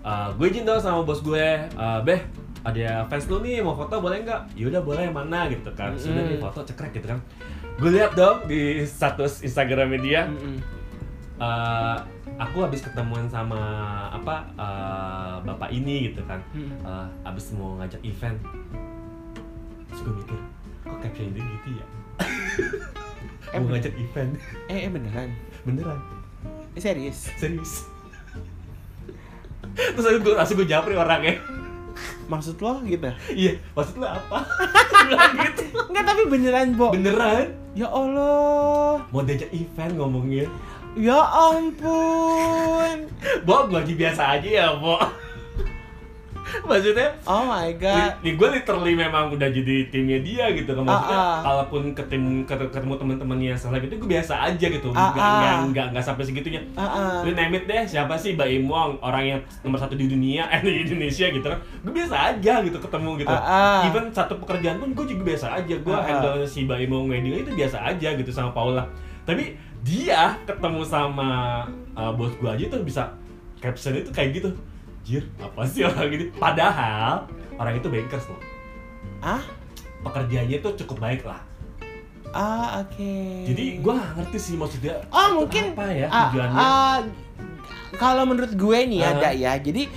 Uh, 0.00 0.32
gue 0.32 0.48
izin 0.48 0.64
dong 0.64 0.80
sama 0.80 1.04
bos 1.04 1.20
gue, 1.20 1.46
uh, 1.76 2.00
beh 2.00 2.24
ada 2.64 3.04
fans 3.04 3.28
lu 3.28 3.44
nih 3.44 3.60
mau 3.60 3.76
foto 3.76 4.00
boleh 4.00 4.24
nggak? 4.24 4.56
Yaudah 4.56 4.80
boleh 4.80 5.12
mana 5.12 5.44
gitu 5.52 5.68
kan. 5.76 5.92
Sudah 5.92 6.24
nih 6.24 6.40
foto 6.40 6.64
cekrek 6.64 6.96
gitu 6.96 7.04
kan. 7.04 7.20
Gue 7.80 7.90
lihat 7.90 8.12
dong 8.12 8.44
di 8.44 8.84
status 8.84 9.40
Instagramnya 9.40 9.98
dia, 9.98 10.22
Mm-mm. 10.28 10.60
uh, 11.40 11.96
aku 12.36 12.60
habis 12.60 12.84
ketemuan 12.84 13.24
sama 13.26 13.56
apa 14.12 14.44
uh, 14.54 15.34
bapak 15.40 15.72
ini 15.72 16.12
gitu 16.12 16.20
kan. 16.28 16.44
Mm-mm. 16.52 16.76
Uh, 16.84 17.08
abis 17.24 17.56
mau 17.56 17.80
ngajak 17.80 18.04
event. 18.04 18.36
Terus 19.88 20.00
gue 20.04 20.14
mikir, 20.14 20.38
kok 20.84 20.98
caption 21.00 21.32
dia 21.32 21.40
gitu 21.42 21.68
ya? 21.74 21.86
Eh, 23.50 23.58
mau 23.58 23.74
ngajak 23.74 23.90
event, 23.98 24.30
Eh, 24.70 24.86
eh 24.86 24.90
beneran? 24.92 25.34
beneran, 25.66 25.98
Eh, 26.70 26.78
serius? 26.78 27.26
serius. 27.34 27.82
Terus 29.74 30.22
gue 30.22 30.34
langsung 30.36 30.54
gue 30.54 30.68
japri 30.68 30.94
orangnya. 30.94 31.40
Maksud 32.30 32.62
lo 32.62 32.78
gitu? 32.86 33.10
Iya, 33.34 33.58
maksud 33.74 33.98
lu 33.98 34.06
apa? 34.06 34.46
Bilang 35.10 35.34
gitu. 35.34 35.62
Enggak, 35.90 36.04
tapi 36.06 36.22
beneran, 36.30 36.78
Bo. 36.78 36.94
Beneran? 36.94 37.58
Ya 37.74 37.90
Allah. 37.90 39.02
Mau 39.10 39.26
diajak 39.26 39.50
event 39.50 39.98
ngomongnya. 39.98 40.46
Ya 40.94 41.18
ampun. 41.18 43.10
Bo, 43.42 43.66
lagi 43.66 43.98
biasa 43.98 44.38
aja 44.38 44.46
ya, 44.46 44.66
Bo. 44.78 44.94
Maksudnya, 46.68 47.08
Oh 47.24 47.44
my 47.44 47.70
god. 47.74 48.18
nih 48.20 48.34
gue 48.34 48.48
literally 48.50 48.94
memang 48.94 49.30
udah 49.30 49.48
jadi 49.48 49.86
timnya 49.86 50.18
dia 50.18 50.50
gitu 50.50 50.70
kan 50.70 50.82
maksudnya 50.82 51.14
Ah, 51.14 51.26
ah. 51.30 51.40
kalaupun 51.42 51.82
ketemu 51.92 52.42
ketemu, 52.44 52.92
teman-temannya 52.94 53.54
salah 53.54 53.78
gitu 53.78 53.96
gue 53.96 54.10
biasa 54.10 54.34
aja 54.44 54.66
gitu 54.66 54.88
Ah, 54.90 55.10
nggak 55.10 55.24
ah. 55.24 55.60
nggak 55.66 55.86
nggak 55.92 56.04
sampai 56.04 56.22
segitunya 56.22 56.60
Ah, 56.72 56.82
ah. 56.82 57.16
lu 57.22 57.32
name 57.32 57.54
it 57.54 57.64
deh 57.64 57.82
siapa 57.84 58.14
sih 58.14 58.34
Baim 58.34 58.64
Wong 58.64 58.98
orang 59.00 59.24
yang 59.26 59.40
nomor 59.60 59.78
satu 59.78 59.94
di 59.94 60.06
dunia 60.06 60.46
eh 60.48 60.60
di 60.66 60.84
Indonesia 60.84 61.26
gitu 61.26 61.44
kan 61.44 61.58
gue 61.58 61.92
biasa 61.92 62.14
aja 62.34 62.54
gitu 62.60 62.78
ketemu 62.78 63.10
gitu 63.18 63.30
Ah, 63.30 63.42
ah. 63.42 63.80
even 63.84 64.10
satu 64.10 64.34
pekerjaan 64.36 64.78
pun 64.78 64.92
gue 64.92 65.06
juga 65.08 65.22
biasa 65.26 65.46
aja 65.56 65.74
gue 65.74 65.90
Ah, 65.90 65.98
ah. 65.98 66.04
handle 66.04 66.42
si 66.44 66.64
Baim 66.64 66.88
Wong 66.88 67.08
wedding 67.08 67.34
itu 67.36 67.50
biasa 67.50 67.82
aja 67.86 68.08
gitu 68.12 68.30
sama 68.30 68.50
Paula 68.50 68.84
tapi 69.22 69.54
dia 69.80 70.36
ketemu 70.44 70.82
sama 70.82 71.62
uh, 71.92 72.12
bos 72.12 72.32
gue 72.34 72.46
aja 72.46 72.64
tuh 72.68 72.82
bisa 72.82 73.12
caption 73.56 73.92
itu 73.94 74.10
kayak 74.10 74.32
gitu 74.34 74.50
Jir, 75.10 75.26
apa 75.36 75.66
sih 75.66 75.82
orang 75.82 76.06
ini? 76.08 76.30
Padahal 76.30 77.26
orang 77.58 77.74
itu 77.74 77.90
bankers 77.90 78.30
loh. 78.30 78.38
Ah? 79.18 79.42
Pekerjaannya 80.00 80.62
tuh 80.62 80.78
cukup 80.78 81.02
baik 81.02 81.26
lah. 81.26 81.42
Ah, 82.30 82.78
oke. 82.80 83.10
Jadi 83.42 83.82
gue 83.82 83.90
gak 83.92 84.12
ngerti 84.16 84.38
sih 84.38 84.54
maksudnya. 84.54 85.02
Oh, 85.10 85.42
mungkin 85.42 85.74
apa 85.74 85.90
ya 85.90 86.06
Ah, 86.06 86.30
tujuannya? 86.30 86.56
ah, 86.56 86.96
kalau 87.98 88.22
menurut 88.22 88.54
gue 88.54 88.78
nih 88.86 89.02
Ah. 89.02 89.10
ada 89.12 89.28
ya. 89.34 89.58
Jadi 89.58 89.90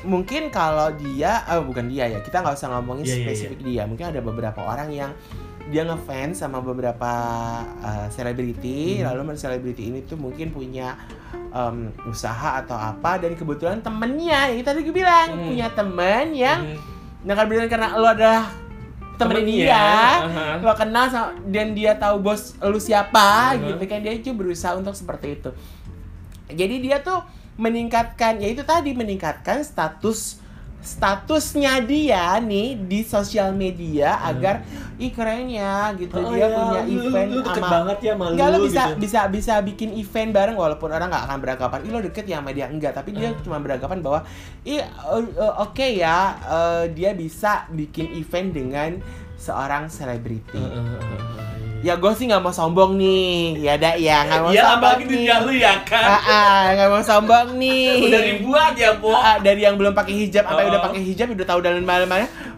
mungkin 0.00 0.48
kalau 0.48 0.94
dia, 0.94 1.42
oh 1.50 1.66
bukan 1.66 1.90
dia 1.90 2.06
ya. 2.06 2.22
Kita 2.22 2.40
nggak 2.40 2.54
usah 2.54 2.70
ngomongin 2.72 3.04
Iya, 3.04 3.10
iya, 3.10 3.22
spesifik 3.26 3.60
dia. 3.60 3.82
Mungkin 3.84 4.06
ada 4.06 4.22
beberapa 4.22 4.62
orang 4.62 4.94
yang 4.94 5.10
dia 5.70 5.86
ngefans 5.86 6.42
sama 6.42 6.58
beberapa 6.58 7.12
uh, 7.80 8.06
selebriti. 8.10 9.00
Hmm. 9.00 9.14
Lalu 9.14 9.38
selebriti 9.38 9.88
ini 9.94 10.02
tuh 10.02 10.18
mungkin 10.18 10.50
punya 10.50 10.98
um, 11.54 11.94
usaha 12.10 12.58
atau 12.60 12.74
apa. 12.74 13.22
Dan 13.22 13.38
kebetulan 13.38 13.78
temennya, 13.80 14.50
ya 14.50 14.60
tadi 14.66 14.82
gue 14.82 14.92
bilang 14.94 15.30
Hmm. 15.30 15.46
punya 15.54 15.70
temen 15.70 16.26
yang, 16.34 16.60
Hmm. 16.74 16.78
nah 17.22 17.34
kebetulan 17.38 17.70
karena 17.70 17.88
lo 17.94 18.10
adalah 18.10 18.50
temen 19.20 19.44
Temennya, 19.44 19.68
dia, 19.68 19.88
aha. 20.24 20.46
lo 20.64 20.72
kenal 20.72 21.04
sama, 21.12 21.36
dan 21.44 21.76
dia 21.76 21.92
tahu 21.92 22.24
bos 22.24 22.56
lu 22.64 22.80
siapa 22.80 23.52
Uh-huh. 23.52 23.76
gitu 23.76 23.84
kan 23.84 24.00
dia 24.00 24.16
itu 24.16 24.32
berusaha 24.32 24.72
untuk 24.80 24.96
seperti 24.96 25.36
itu 25.36 25.52
jadi 26.48 26.80
dia 26.80 26.96
tuh 27.04 27.20
meningkatkan 27.60 28.40
ya 28.40 28.48
itu 28.48 28.64
tadi 28.64 28.96
meningkatkan 28.96 29.60
status 29.60 30.40
statusnya 30.80 31.80
dia 31.80 32.36
nih 32.36 32.74
di 32.74 33.00
sosial 33.02 33.52
media 33.52 34.16
agar 34.22 34.64
ih 34.96 35.08
keren 35.08 35.46
ya 35.46 35.92
gitu 35.94 36.12
Hmm. 36.12 36.24
Oh 36.24 36.32
dia 36.32 36.40
iya, 36.42 36.48
punya 36.50 36.80
lu- 36.82 36.92
event 37.02 37.28
lu 37.30 37.38
deket 37.38 37.54
sama 37.58 37.70
banget 37.70 37.98
ya 38.00 38.12
Enggak, 38.14 38.46
lo 38.46 38.56
lu 38.56 38.64
bisa 38.64 38.82
gitu. 38.86 38.98
bisa 38.98 39.20
bisa 39.26 39.54
bikin 39.60 39.90
event 39.94 40.30
bareng 40.30 40.56
walaupun 40.56 40.88
orang 40.88 41.08
nggak 41.08 41.24
akan 41.26 41.38
beranggapan 41.38 41.78
ih 41.80 41.90
lo 41.90 42.00
deket 42.00 42.24
ya 42.24 42.36
sama 42.36 42.50
dia 42.50 42.66
enggak 42.66 42.92
tapi 42.92 43.10
dia 43.12 43.28
Hmm. 43.28 43.40
cuma 43.40 43.56
beranggapan 43.58 43.98
bahwa 44.00 44.20
ih 44.62 44.76
eh, 44.76 44.84
eh, 45.14 45.54
oke 45.58 45.86
ya 45.90 46.18
eh, 46.42 46.84
dia 46.90 47.10
bisa 47.12 47.68
bikin 47.68 48.12
event 48.14 48.48
dengan 48.50 48.90
seorang 49.36 49.88
selebriti 49.88 50.56
Uh, 50.56 50.68
uh, 50.70 50.80
uh, 50.80 51.00
uh, 51.00 51.20
iya. 51.38 51.49
Ya 51.80 51.96
gue 51.96 52.12
sih 52.12 52.24
nggak 52.24 52.38
mau 52.38 52.50
sombong 52.50 52.92
nih, 52.94 53.56
ya 53.58 53.74
dak 53.74 53.96
ya 53.96 54.20
nggak 54.22 54.38
mau 54.38 54.50
Iya, 54.50 54.62
sombong 54.62 54.76
apalagi 54.84 55.00
nih. 55.02 55.12
dunia 55.16 55.34
lu 55.40 55.52
ya 55.54 55.74
kan. 55.80 56.04
ah, 56.20 56.62
nggak 56.70 56.88
mau 56.88 57.00
sombong 57.00 57.48
nih. 57.56 57.88
Udah 58.04 58.20
ribuan 58.22 58.70
ya. 58.74 58.90
Ah, 59.10 59.36
dari 59.38 59.60
yang 59.62 59.74
belum 59.74 59.92
pakai 59.92 60.14
hijab 60.14 60.44
sampai 60.44 60.64
Oh. 60.64 60.70
udah 60.70 60.80
pakai 60.82 61.00
hijab 61.02 61.26
udah 61.30 61.46
tahu 61.46 61.60
dalam 61.60 61.80
mana 61.80 62.04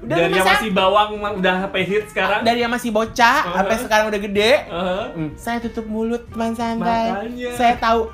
Udah 0.02 0.16
Dari 0.18 0.34
yang 0.34 0.42
masih 0.44 0.70
bawang 0.72 1.08
udah 1.38 1.54
sampai 1.62 1.82
hit 1.84 2.04
sekarang. 2.08 2.40
dari 2.42 2.58
yang 2.58 2.72
masih 2.72 2.90
bocah 2.90 3.38
Uh-huh. 3.40 3.54
sampai 3.56 3.76
sekarang 3.78 4.06
udah 4.08 4.20
gede. 4.20 4.52
Uh, 4.66 5.06
Hmm, 5.12 5.30
saya 5.36 5.58
tutup 5.60 5.86
mulut 5.86 6.26
teman 6.26 6.50
santai. 6.52 7.14
Makanya. 7.14 7.50
Saya 7.54 7.74
tahu 7.76 8.10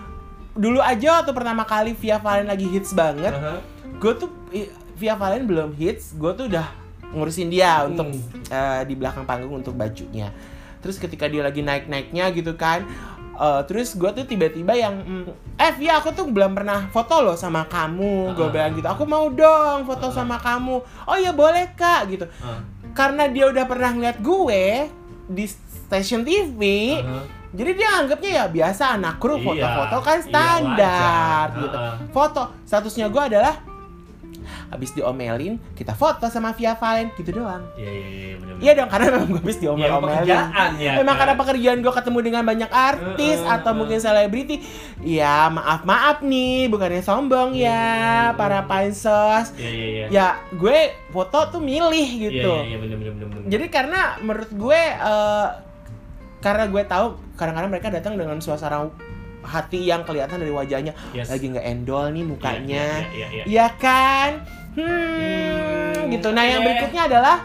dulu 0.52 0.78
aja 0.78 1.08
waktu 1.16 1.32
pertama 1.32 1.64
kali 1.64 1.94
Via 1.94 2.18
Valen 2.18 2.44
lagi 2.44 2.66
hits 2.66 2.92
banget, 2.92 3.32
uh, 3.32 3.56
gue 3.94 4.12
tuh 4.14 4.28
Via 4.92 5.14
Valen 5.14 5.46
belum 5.46 5.72
hits, 5.72 6.12
gue 6.12 6.32
tuh 6.34 6.44
udah 6.46 6.68
ngurusin 7.08 7.48
dia 7.48 7.80
Hmm. 7.80 7.88
untuk 7.88 8.06
eh, 8.50 8.80
di 8.84 8.92
belakang 8.92 9.24
panggung 9.24 9.56
untuk 9.56 9.72
bajunya. 9.72 10.28
Terus 10.78 10.96
ketika 10.96 11.24
dia 11.24 11.40
lagi 11.40 11.60
naik-naiknya 11.60 12.30
gitu 12.30 12.54
kan, 12.54 12.86
eh, 13.34 13.60
terus 13.64 13.92
gue 13.92 14.10
tuh 14.12 14.24
tiba-tiba 14.24 14.72
yang, 14.72 14.94
mm, 14.96 15.24
eh 15.56 15.72
Via 15.72 15.98
aku 15.98 16.10
tuh 16.10 16.26
belum 16.26 16.52
pernah 16.52 16.86
foto 16.88 17.20
loh 17.20 17.34
sama 17.34 17.64
kamu, 17.64 18.32
gue 18.32 18.42
Ah. 18.42 18.50
bilang 18.50 18.72
gitu. 18.72 18.86
Aku 18.86 19.04
mau 19.04 19.26
dong 19.28 19.82
foto 19.84 20.08
Ah. 20.08 20.14
sama 20.14 20.36
kamu. 20.36 20.76
Oh 21.04 21.16
iya 21.16 21.30
boleh 21.30 21.70
kak 21.72 22.08
gitu. 22.08 22.26
uh, 22.26 22.60
Karena 22.90 23.26
dia 23.26 23.46
udah 23.46 23.64
pernah 23.64 23.90
ngeliat 23.90 24.18
gue 24.18 24.90
di 25.28 25.44
stasiun 25.46 26.22
TV. 26.22 26.60
uh, 26.96 27.22
Jadi 27.48 27.70
dia 27.74 27.88
anggapnya 27.96 28.30
ya 28.34 28.44
biasa 28.46 28.92
anak 28.92 29.16
kru 29.16 29.34
Iya, 29.34 29.42
foto-foto 29.42 29.96
kan 30.02 30.18
iya, 30.18 30.26
standar 30.26 31.46
wajar. 31.48 31.48
gitu. 31.58 31.76
Heeh. 31.76 31.94
Foto 32.10 32.42
statusnya 32.62 33.06
gue 33.08 33.22
adalah 33.24 33.54
habis 34.68 34.92
diomelin 34.92 35.56
kita 35.72 35.92
foto 35.92 36.26
sama 36.26 36.52
Via 36.52 36.72
Valen 36.72 37.08
gitu 37.14 37.32
doang. 37.34 37.64
Iya, 37.74 37.88
iya, 37.88 38.06
iya. 38.06 38.36
Iya 38.58 38.72
dong 38.74 38.88
karena 38.88 39.06
memang 39.12 39.28
gue 39.30 39.40
habis 39.40 39.56
Ya, 39.56 39.62
diomel-omelin. 39.62 40.12
pekerjaan 40.20 40.70
ya. 40.76 40.92
Memang 40.94 41.08
kan? 41.10 41.20
karena 41.20 41.34
pekerjaan 41.36 41.78
gue 41.78 41.92
ketemu 41.94 42.18
dengan 42.20 42.42
banyak 42.44 42.70
artis 42.70 43.38
Heeh, 43.38 43.54
atau 43.54 43.70
heeh. 43.70 43.78
mungkin 43.78 43.98
selebriti. 43.98 44.56
Ya 45.00 45.48
maaf 45.48 45.82
maaf 45.82 46.20
nih 46.20 46.66
bukannya 46.66 47.00
sombong 47.00 47.54
ya 47.54 47.88
Hmm. 48.28 48.36
para 48.36 48.60
pansos. 48.64 49.54
Iya, 49.54 49.70
iya, 49.70 49.86
iya. 49.88 50.06
Ya 50.08 50.26
gue 50.52 50.78
foto 51.08 51.38
tuh 51.48 51.60
milih 51.60 51.88
Iya, 52.10 52.22
gitu. 52.28 52.52
iya, 52.54 52.66
iya, 52.66 52.76
bener-bener. 52.76 53.12
bener-bener. 53.14 53.48
Jadi 53.48 53.64
karena 53.68 54.00
menurut 54.20 54.50
gue 54.50 54.80
eh, 55.00 55.48
karena 56.38 56.64
gue 56.66 56.82
tahu 56.84 57.06
kadang-kadang 57.34 57.66
mereka 57.68 57.88
datang 57.88 58.14
dengan 58.14 58.38
suasana 58.38 58.86
hati 59.40 59.84
yang 59.84 60.02
kelihatan 60.02 60.38
dari 60.38 60.50
wajahnya 60.50 60.92
Yes. 61.10 61.28
lagi 61.28 61.50
nggak 61.50 61.64
endol 61.64 62.10
nih 62.10 62.24
mukanya. 62.24 62.86
Iya, 63.08 63.08
iya, 63.12 63.26
iya, 63.26 63.26
iya. 63.32 63.44
Iya 63.46 63.66
kan? 63.76 64.30
Hmm, 64.74 64.86
Hmm, 65.98 66.10
gitu. 66.10 66.28
Nah, 66.30 66.44
yang 66.44 66.62
berikutnya 66.62 67.02
adalah 67.06 67.36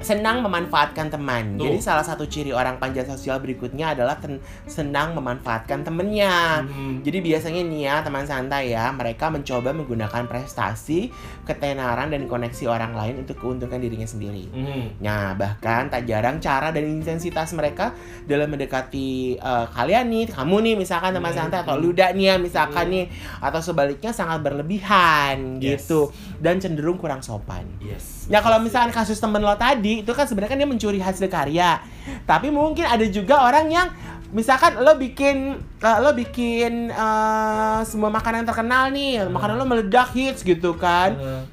senang 0.00 0.42
memanfaatkan 0.42 1.10
teman. 1.10 1.58
Tuh. 1.58 1.66
Jadi 1.68 1.78
salah 1.82 2.02
satu 2.02 2.24
ciri 2.26 2.50
orang 2.50 2.78
panjat 2.78 3.06
sosial 3.06 3.38
berikutnya 3.38 3.92
adalah 3.94 4.18
senang 4.66 5.14
memanfaatkan 5.14 5.82
temennya. 5.82 6.62
Hmm. 6.66 7.00
Jadi 7.02 7.18
biasanya 7.22 7.62
nih 7.66 7.80
ya 7.88 7.96
teman 8.02 8.24
santai 8.24 8.74
ya, 8.74 8.90
mereka 8.90 9.30
mencoba 9.30 9.74
menggunakan 9.74 10.26
prestasi, 10.26 11.10
ketenaran 11.44 12.10
dan 12.10 12.26
koneksi 12.26 12.64
orang 12.66 12.92
lain 12.94 13.24
untuk 13.26 13.38
keuntungan 13.38 13.78
dirinya 13.80 14.06
sendiri. 14.06 14.50
Hmm. 14.50 14.98
Nah, 15.00 15.34
bahkan 15.34 15.88
tak 15.88 16.04
jarang 16.04 16.38
cara 16.38 16.70
dan 16.70 16.84
intensitas 16.84 17.52
mereka 17.54 17.94
dalam 18.26 18.50
mendekati 18.50 19.38
eh, 19.38 19.66
kalian 19.72 20.06
nih, 20.10 20.24
kamu 20.32 20.56
nih 20.64 20.74
misalkan 20.74 21.14
teman 21.14 21.30
Hmm, 21.30 21.44
santai 21.44 21.60
atau 21.60 21.76
luda 21.76 22.10
nih 22.16 22.32
ya 22.32 22.36
misalkan 22.40 22.88
Hmm. 22.88 22.94
nih 22.96 23.04
atau 23.38 23.60
sebaliknya 23.60 24.10
sangat 24.10 24.40
berlebihan 24.42 25.60
Yes. 25.60 25.84
gitu 25.84 26.08
dan 26.40 26.58
cenderung 26.58 26.96
kurang 26.96 27.20
sopan. 27.20 27.68
Yes. 27.78 28.17
Ya 28.28 28.38
kalau 28.38 28.60
misalkan 28.60 28.92
kasus 28.92 29.16
temen 29.16 29.40
lo 29.40 29.56
tadi 29.56 30.04
itu 30.04 30.12
kan 30.12 30.28
sebenarnya 30.28 30.52
kan 30.52 30.60
dia 30.60 30.68
mencuri 30.68 31.00
hasil 31.00 31.26
karya. 31.26 31.80
Tapi 32.24 32.52
mungkin 32.52 32.84
ada 32.84 33.04
juga 33.08 33.40
orang 33.40 33.66
yang 33.68 33.88
misalkan 34.28 34.76
lo 34.76 34.92
bikin 34.94 35.56
eh, 35.80 35.98
lo 35.98 36.12
bikin 36.12 36.92
eh, 36.92 37.78
semua 37.82 38.12
makanan 38.12 38.44
terkenal 38.44 38.92
nih, 38.92 39.24
Hmm. 39.24 39.32
makanan 39.32 39.56
lo 39.56 39.64
meledak 39.64 40.12
hits 40.12 40.44
gitu 40.44 40.76
kan. 40.76 41.16
Uh, 41.16 41.44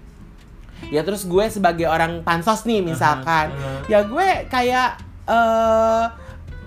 Ya 0.91 1.01
terus 1.01 1.23
gue 1.23 1.41
sebagai 1.49 1.87
orang 1.87 2.21
pansos 2.21 2.61
nih 2.61 2.83
misalkan, 2.83 3.49
uh, 3.49 3.57
uh. 3.57 3.79
ya 3.87 4.03
gue 4.03 4.27
kayak 4.45 4.99
eh 5.25 6.03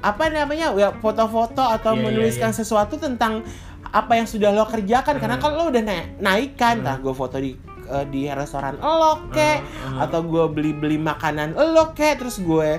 apa 0.01 0.25
namanya 0.33 0.73
ya 0.75 0.89
foto-foto 0.97 1.61
atau 1.61 1.93
Iya, 1.93 1.99
iya, 1.99 2.05
menuliskan 2.09 2.51
sesuatu 2.51 2.97
tentang 2.97 3.45
apa 3.85 4.13
yang 4.15 4.27
sudah 4.27 4.51
lo 4.51 4.65
kerjakan 4.65 5.21
karena 5.21 5.37
Hmm. 5.37 5.43
kalau 5.45 5.55
lo 5.61 5.65
udah 5.71 5.83
naik 5.85 6.07
naik 6.19 6.51
kan 6.57 6.81
Hmm. 6.81 6.83
entah 6.83 6.97
gue 6.99 7.15
foto 7.15 7.37
di 7.37 7.53
eh, 7.91 8.07
di 8.07 8.29
restoran 8.29 8.77
lo 8.77 9.27
kek 9.29 9.59
Hmm, 9.59 9.69
hmm. 9.91 9.99
atau 10.01 10.21
gue 10.23 10.45
beli 10.49 10.73
beli 10.73 10.97
makanan 10.97 11.53
lo 11.53 11.91
kek 11.91 12.19
terus 12.19 12.39
gue 12.39 12.79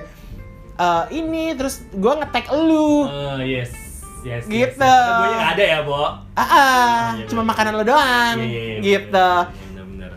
eh, 0.76 1.04
ini 1.12 1.52
terus 1.52 1.82
gue 1.90 2.12
ngetek 2.14 2.46
lu 2.52 3.04
Eh, 3.04 3.58
yes. 3.58 3.70
Yes, 4.20 4.44
yes, 4.44 4.76
Gitu. 4.76 4.84
yes. 4.84 5.16
Gue 5.16 5.28
nggak 5.32 5.50
ada 5.50 5.64
ya, 5.66 5.78
Bo. 5.80 5.96
ah, 5.96 6.12
ah, 6.36 7.00
iya, 7.14 7.24
cuma 7.24 7.40
bener. 7.40 7.50
makanan 7.50 7.72
lo 7.72 7.84
doang 7.84 8.36
Iya, 8.36 8.44
iya, 8.44 8.62
iya, 8.62 8.78
gitu 8.78 9.28
bener, 9.66 9.84
bener, 9.86 10.12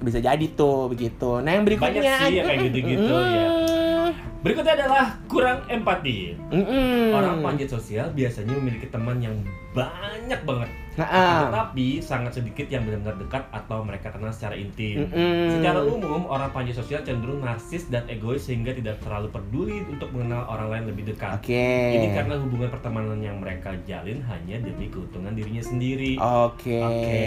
bisa 0.00 0.18
jadi 0.20 0.46
tuh 0.52 0.86
begitu 0.88 1.38
nah 1.38 1.50
yang 1.50 1.62
berikutnya 1.62 2.02
Banyak 2.02 2.18
sih 2.20 2.34
ya 2.34 2.42
kayak 2.44 2.58
gitu-gitu, 2.68 3.14
ya. 3.14 3.46
Mm, 3.48 4.08
Berikutnya 4.42 4.74
adalah 4.76 5.04
kurang 5.24 5.64
empati. 5.66 6.36
mm, 6.36 6.52
mm. 6.60 7.06
Orang 7.10 7.40
panjat 7.40 7.70
sosial 7.70 8.10
biasanya 8.10 8.52
memiliki 8.52 8.84
teman 8.86 9.16
yang 9.16 9.32
banyak 9.72 10.36
banget. 10.42 10.68
Nah, 10.94 11.08
ah. 11.10 11.38
Tetapi 11.50 11.98
sangat 11.98 12.38
sedikit 12.38 12.70
yang 12.70 12.86
benar-benar 12.86 13.18
dekat 13.18 13.42
atau 13.50 13.82
mereka 13.82 14.14
kenal 14.14 14.30
secara 14.30 14.54
intim. 14.54 15.10
Mm-mm. 15.10 15.58
Secara 15.58 15.82
umum, 15.82 16.22
orang 16.30 16.54
panjat 16.54 16.78
sosial 16.78 17.02
cenderung 17.02 17.42
narsis 17.42 17.90
dan 17.90 18.06
egois 18.06 18.46
sehingga 18.46 18.70
tidak 18.70 19.02
terlalu 19.02 19.26
peduli 19.34 19.82
untuk 19.90 20.14
mengenal 20.14 20.46
orang 20.46 20.68
lain 20.70 20.84
lebih 20.94 21.10
dekat. 21.10 21.42
Oke. 21.42 21.66
Ini 21.98 22.14
karena 22.14 22.38
hubungan 22.38 22.70
pertemanan 22.70 23.18
yang 23.18 23.42
mereka 23.42 23.74
jalin 23.82 24.22
hanya 24.22 24.56
demi 24.62 24.86
keuntungan 24.86 25.34
dirinya 25.34 25.62
sendiri. 25.66 26.14
Oke. 26.22 26.78
Oke. 26.78 27.26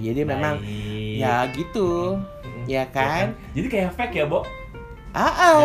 Jadi 0.00 0.20
memang 0.24 0.56
Baik. 0.64 1.20
ya 1.20 1.44
gitu. 1.52 2.16
Mm-mm. 2.16 2.64
ya 2.64 2.88
kan? 2.88 3.36
Jadi 3.52 3.68
kayak 3.68 3.92
fake 4.00 4.16
ya, 4.16 4.24
Bo? 4.24 4.48
Ah, 5.16 5.24
ah, 5.24 5.56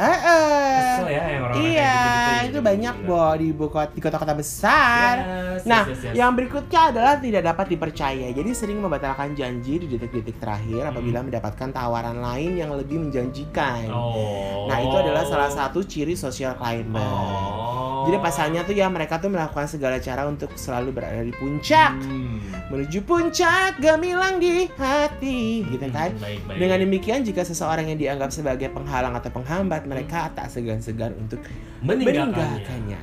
ah, 0.00 1.04
ya 1.04 1.20
orang-orang 1.50 1.60
Iya, 1.60 1.98
ya, 2.00 2.46
itu 2.48 2.58
banyak 2.64 2.94
bo 3.04 3.20
di 3.36 3.46
ibu 3.52 3.66
kota 3.68 3.92
di 3.92 4.00
kota-kota 4.00 4.32
besar. 4.32 5.12
Yes, 5.20 5.68
Nah, 5.68 5.84
yes, 5.84 5.92
yes, 5.92 6.00
yes. 6.08 6.14
yang 6.16 6.32
berikutnya 6.32 6.80
adalah 6.94 7.14
tidak 7.20 7.42
dapat 7.44 7.66
dipercaya. 7.76 8.26
Jadi 8.32 8.50
sering 8.56 8.80
membatalkan 8.80 9.36
janji 9.36 9.84
di 9.84 9.86
detik-detik 9.90 10.40
terakhir 10.40 10.88
apabila 10.88 11.20
mendapatkan 11.20 11.68
tawaran 11.68 12.18
lain 12.24 12.56
yang 12.56 12.72
lebih 12.72 12.96
menjanjikan. 13.04 13.90
Hmm. 13.90 14.00
Oh. 14.00 14.66
Nah, 14.72 14.78
itu 14.80 14.96
adalah 14.96 15.24
salah 15.28 15.50
satu 15.52 15.84
ciri 15.84 16.16
social 16.16 16.56
climber. 16.56 17.02
Oh. 17.04 17.89
Jadi 18.06 18.16
pasalnya 18.18 18.60
tuh 18.62 18.72
ya 18.72 18.86
mereka 18.86 19.18
tuh 19.18 19.28
melakukan 19.28 19.66
segala 19.66 19.98
cara 19.98 20.24
untuk 20.24 20.54
selalu 20.54 20.94
berada 20.94 21.20
di 21.20 21.34
puncak. 21.34 21.98
Hmm. 22.00 22.38
Menuju 22.70 23.02
puncak 23.02 23.82
gemilang 23.82 24.38
di 24.38 24.70
hati, 24.78 25.66
gitu 25.66 25.86
kan? 25.90 26.14
Hmm, 26.14 26.22
Baik, 26.22 26.40
baik. 26.46 26.58
Dengan 26.58 26.78
demikian 26.80 27.20
jika 27.20 27.42
seseorang 27.42 27.90
yang 27.90 27.98
dianggap 27.98 28.30
sebagai 28.30 28.70
penghalang 28.70 29.12
atau 29.12 29.28
penghambat, 29.28 29.84
mereka 29.84 30.30
tak 30.32 30.48
segan-segan 30.48 31.12
untuk 31.18 31.42
meninggalkannya. 31.82 32.30
meninggalkannya. 32.30 33.00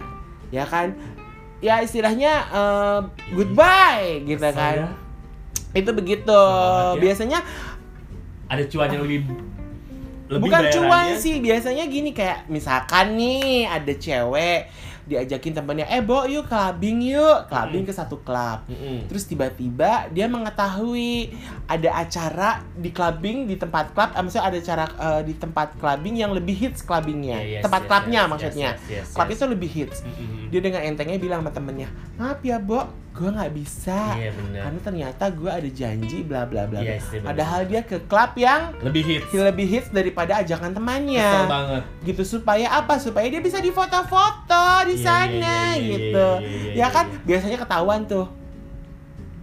Ya 0.49 0.63
kan? 0.63 0.95
Ya 1.59 1.81
istilahnya 1.81 2.31
eh, 2.53 2.99
goodbye 3.33 4.23
gitu 4.23 4.47
kan. 4.53 4.75
ya. 4.77 4.89
Itu 5.73 5.91
begitu. 5.91 6.31
Ya. 6.31 6.97
Biasanya 6.97 7.39
Ada 8.47 8.63
cuan 8.71 8.87
yang 8.87 9.03
lebih 9.03 9.27
lebih 10.27 10.51
bukan 10.51 10.63
cuan 10.75 11.15
sih, 11.15 11.39
biasanya 11.39 11.87
gini 11.87 12.11
kayak 12.11 12.51
misalkan 12.51 13.15
nih 13.15 13.63
ada 13.65 13.93
cewek 13.95 14.61
diajakin 15.07 15.55
temennya, 15.55 15.87
"Eh, 15.87 16.03
Bo, 16.03 16.27
yuk 16.27 16.51
clubbing 16.51 16.99
yuk." 16.99 17.47
Clubbing 17.47 17.87
ke 17.87 17.95
satu 17.95 18.19
klub. 18.27 18.67
Mm-mm. 18.67 19.07
Terus 19.07 19.23
tiba-tiba 19.23 20.11
dia 20.11 20.27
mengetahui 20.27 21.31
ada 21.63 22.03
acara 22.03 22.59
di 22.75 22.91
clubbing 22.91 23.47
di 23.47 23.55
tempat 23.55 23.95
klub, 23.95 24.11
eh, 24.11 24.19
maksudnya 24.19 24.51
ada 24.51 24.57
acara 24.59 24.85
eh, 24.91 25.21
di 25.31 25.33
tempat 25.39 25.79
clubbing 25.79 26.19
yang 26.19 26.35
lebih 26.35 26.59
hits 26.59 26.83
clubbingnya, 26.83 27.39
Yeah, 27.39 27.59
yes, 27.59 27.63
tempat 27.63 27.81
yes, 27.83 27.89
klubnya 27.89 28.19
yes, 28.19 28.27
maksudnya. 28.27 28.69
yes, 28.75 28.91
yes, 28.91 29.07
Klub 29.15 29.27
yes. 29.31 29.35
itu 29.39 29.43
lebih 29.47 29.69
hits. 29.71 29.97
Mm-mm. 30.03 30.51
Dia 30.51 30.59
dengan 30.59 30.81
entengnya 30.83 31.17
bilang 31.23 31.39
sama 31.39 31.51
temennya, 31.55 31.87
maaf 32.19 32.43
ya, 32.43 32.59
Bo, 32.59 32.83
gue 33.17 33.29
nggak 33.29 33.51
bisa. 33.51 33.97
Iya 34.13 34.29
benar. 34.31 34.61
Karena 34.63 34.79
ternyata 34.79 35.23
gue 35.27 35.49
ada 35.49 35.69
janji 35.69 36.21
bla 36.21 36.45
bla 36.45 36.63
bla. 36.63 36.77
bla." 36.77 36.85
Yes, 36.87 37.09
iya. 37.09 37.25
Padahal 37.25 37.61
dia 37.65 37.81
ke 37.81 37.97
klub 38.01 38.37
yang 38.37 38.77
Lebih 38.79 39.03
hits. 39.03 39.29
lebih 39.33 39.65
hits 39.65 39.89
daripada 39.89 40.37
ajakan 40.37 40.69
Kesel 40.69 40.77
temannya. 40.77 41.29
banget. 41.49 41.83
Gitu 42.05 42.21
supaya 42.23 42.67
apa? 42.71 42.95
Supaya 42.97 43.25
dia 43.25 43.41
bisa 43.41 43.57
difoto-foto 43.57 44.65
di 44.85 44.95
Iya, 44.95 45.03
sana 45.03 45.33
iya, 45.33 45.57
iya, 45.73 45.81
iya, 45.81 45.89
gitu. 45.89 46.27
iya, 46.37 46.47
iya, 46.47 46.69
ya 46.69 46.77
iya, 46.77 46.87
kan 46.87 47.05
iya. 47.07 47.17
biasanya 47.25 47.57
ketahuan 47.57 48.01
tuh. 48.05 48.27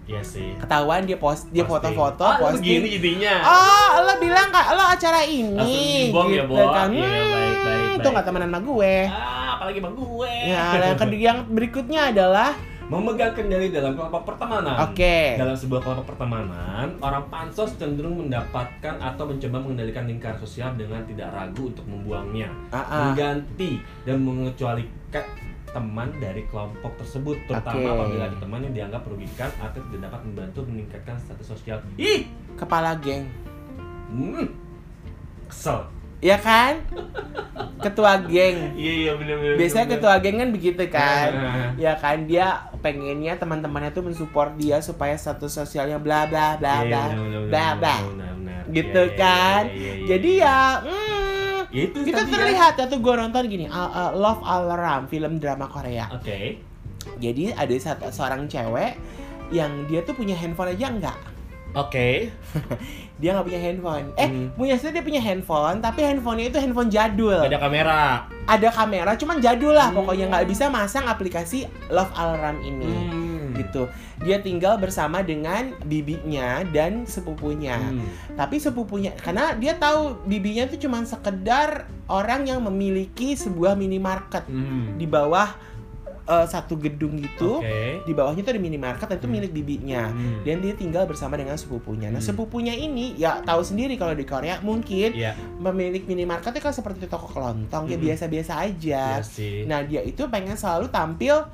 Iya 0.05 0.21
sih. 0.21 0.53
Ketahuan 0.61 1.09
dia 1.09 1.17
post 1.17 1.49
dia 1.49 1.65
foto-foto, 1.65 2.21
lu 2.23 2.37
posting. 2.39 2.61
begini 2.61 2.89
jadinya. 2.93 3.35
Oh, 3.43 4.05
lo 4.05 4.15
bilang 4.21 4.53
kak, 4.53 4.67
lo 4.71 4.85
acara 4.85 5.25
ini, 5.25 5.57
Langsung 5.57 6.13
dibom 6.13 6.29
ya, 6.29 6.45
Bo. 6.45 6.57
kan? 6.71 6.89
Iya, 6.93 7.09
baik, 7.09 7.57
baik, 7.57 7.57
baik. 7.97 8.13
nggak 8.13 8.27
temenan 8.29 8.49
sama 8.53 8.61
gue. 8.61 8.95
Ah, 9.09 9.49
apalagi 9.57 9.79
bang 9.81 9.95
gue. 9.97 10.33
Ya, 10.45 10.63
yang 10.77 10.99
kedua 11.01 11.19
yang 11.19 11.39
berikutnya 11.49 12.01
adalah, 12.13 12.51
Memegang 12.85 13.33
kendali 13.33 13.73
dalam 13.73 13.97
kelompok 13.97 14.37
pertemanan. 14.37 14.93
oke, 14.93 15.17
Dalam 15.41 15.57
sebuah 15.57 15.81
kelompok 15.81 16.07
pertemanan, 16.13 16.87
orang 17.01 17.25
pansos 17.33 17.73
cenderung 17.81 18.21
mendapatkan 18.21 19.01
atau 19.01 19.25
mencoba 19.25 19.57
mengendalikan 19.57 20.05
lingkaran 20.05 20.37
sosial 20.37 20.77
dengan 20.77 21.01
tidak 21.09 21.33
ragu 21.33 21.73
untuk 21.73 21.89
membuangnya, 21.89 22.53
ah. 22.77 23.09
mengganti 23.09 23.81
dan 24.05 24.21
mengecualikan 24.21 25.25
teman 25.73 26.13
dari 26.23 26.45
kelompok 26.53 26.93
tersebut, 27.01 27.35
terutama 27.51 27.83
Oke. 27.83 27.91
apabila 27.99 28.23
ada 28.31 28.39
teman 28.39 28.61
yang 28.63 28.75
dianggap 28.77 29.01
merugikan 29.09 29.51
atau 29.59 29.81
tidak 29.91 30.01
dapat 30.07 30.21
membantu 30.23 30.61
meningkatkan 30.69 31.17
status 31.19 31.47
sosial. 31.51 31.79
Ih, 31.99 32.29
kepala 32.55 32.95
geng, 33.01 33.27
hmm, 34.13 34.47
kesel. 35.49 35.89
ya 36.23 36.37
kan? 36.39 36.79
Ketua 37.85 38.13
geng. 38.25 38.57
Iya 38.73 38.93
iya 38.97 39.13
benar 39.15 39.37
benar. 39.37 39.57
Biasanya 39.57 39.87
benar. 39.87 39.95
ketua 40.01 40.15
geng 40.19 40.37
kan 40.41 40.51
begitu 40.51 40.83
kan? 40.89 41.29
Ah. 41.37 41.69
Ya 41.77 41.93
kan 41.95 42.25
dia 42.25 42.47
pengennya 42.81 43.37
teman-temannya 43.37 43.93
tuh 43.93 44.03
mensupport 44.03 44.57
dia 44.57 44.81
supaya 44.81 45.13
status 45.15 45.53
sosialnya 45.53 46.01
bla 46.01 46.25
bla 46.25 46.57
bla 46.57 46.85
Iya, 46.85 46.89
bla 46.89 47.05
bla 47.47 47.67
bla. 47.77 47.97
Gitu 48.67 48.97
Iya, 48.97 49.05
iya, 49.07 49.21
kan? 49.21 49.63
iya, 49.69 49.77
iya, 49.77 49.93
iya, 49.93 50.07
Jadi 50.09 50.31
iya. 50.35 50.57
ya, 50.89 50.95
Ya, 51.75 51.91
itu 51.91 51.99
tadi 52.07 52.31
ya. 52.31 52.35
terlihat 52.39 52.73
ya 52.79 52.85
tuh 52.87 53.03
gue 53.03 53.15
nonton 53.19 53.43
gini, 53.45 53.67
uh, 53.67 53.75
uh, 53.75 54.11
Love 54.15 54.47
Alarm 54.47 55.11
film 55.11 55.43
drama 55.43 55.67
Korea. 55.67 56.07
Oke. 56.15 56.63
Jadi 57.19 57.51
ada 57.51 57.75
satu 57.75 58.09
seorang 58.09 58.47
cewek 58.47 58.95
yang 59.51 59.83
dia 59.85 60.01
tuh 60.01 60.15
punya 60.15 60.39
handphone 60.39 60.71
aja 60.71 60.87
enggak. 60.89 61.19
Oke. 61.75 62.31
Dia 63.15 63.31
nggak 63.31 63.47
punya 63.47 63.61
handphone. 63.63 64.07
Eh, 64.19 64.27
Hmm. 64.27 64.47
punya 64.53 64.75
sih 64.75 64.91
dia 64.91 64.99
punya 65.01 65.23
handphone, 65.23 65.79
tapi 65.79 66.03
handphonenya 66.03 66.51
itu 66.51 66.59
handphone 66.59 66.91
jadul. 66.91 67.39
Ada 67.39 67.59
kamera. 67.59 68.27
Ada 68.45 68.69
kamera, 68.69 69.11
cuman 69.15 69.39
jadul 69.39 69.71
lah. 69.71 69.89
Hmm. 69.89 70.03
Pokoknya 70.03 70.27
nggak 70.29 70.47
bisa 70.47 70.67
masang 70.67 71.07
aplikasi 71.07 71.71
Love 71.89 72.11
Alarm 72.13 72.59
ini. 72.61 72.91
Hmm. 72.91 73.23
Gitu. 73.55 73.87
Dia 74.19 74.43
tinggal 74.43 74.83
bersama 74.83 75.23
dengan 75.23 75.79
bibinya 75.87 76.67
dan 76.67 77.07
sepupunya. 77.07 77.79
Hmm. 77.79 78.03
Tapi 78.35 78.59
sepupunya, 78.59 79.15
karena 79.15 79.55
dia 79.55 79.79
tahu 79.79 80.19
bibinya 80.27 80.67
itu 80.67 80.83
cuma 80.83 81.07
sekedar 81.07 81.87
orang 82.11 82.45
yang 82.45 82.59
memiliki 82.61 83.39
sebuah 83.39 83.79
minimarket 83.79 84.43
Hmm. 84.45 84.99
di 84.99 85.07
bawah 85.07 85.55
eh, 86.25 86.47
satu 86.49 86.81
gedung 86.81 87.21
gitu. 87.21 87.61
Oke. 87.61 88.01
Di 88.03 88.13
bawahnya 88.17 88.41
itu 88.41 88.51
ada 88.51 88.59
minimarket 88.59 89.05
dan 89.05 89.17
itu 89.21 89.29
Hmm. 89.29 89.37
milik 89.37 89.53
bibinya. 89.53 90.09
Hmm. 90.09 90.41
Dan 90.41 90.65
dia 90.65 90.73
tinggal 90.73 91.05
bersama 91.05 91.37
dengan 91.37 91.53
sepupunya. 91.55 92.09
Nah, 92.09 92.19
Hmm. 92.19 92.29
sepupunya 92.33 92.73
ini 92.73 93.13
ya 93.15 93.45
tahu 93.45 93.61
sendiri 93.61 93.95
kalau 93.95 94.17
di 94.17 94.25
Korea 94.25 94.57
mungkin 94.61 95.13
Iya. 95.13 95.37
pemilik 95.61 96.01
minimarketnya 96.05 96.65
kan 96.65 96.73
seperti 96.73 97.05
toko 97.07 97.29
kelontong, 97.29 97.93
ya 97.93 98.01
Hmm. 98.01 98.05
biasa-biasa 98.09 98.53
aja. 98.57 99.21
Iya 99.21 99.23
sih. 99.23 99.69
Nah, 99.69 99.85
dia 99.85 100.01
itu 100.01 100.25
pengen 100.27 100.57
selalu 100.57 100.89
tampil 100.89 101.45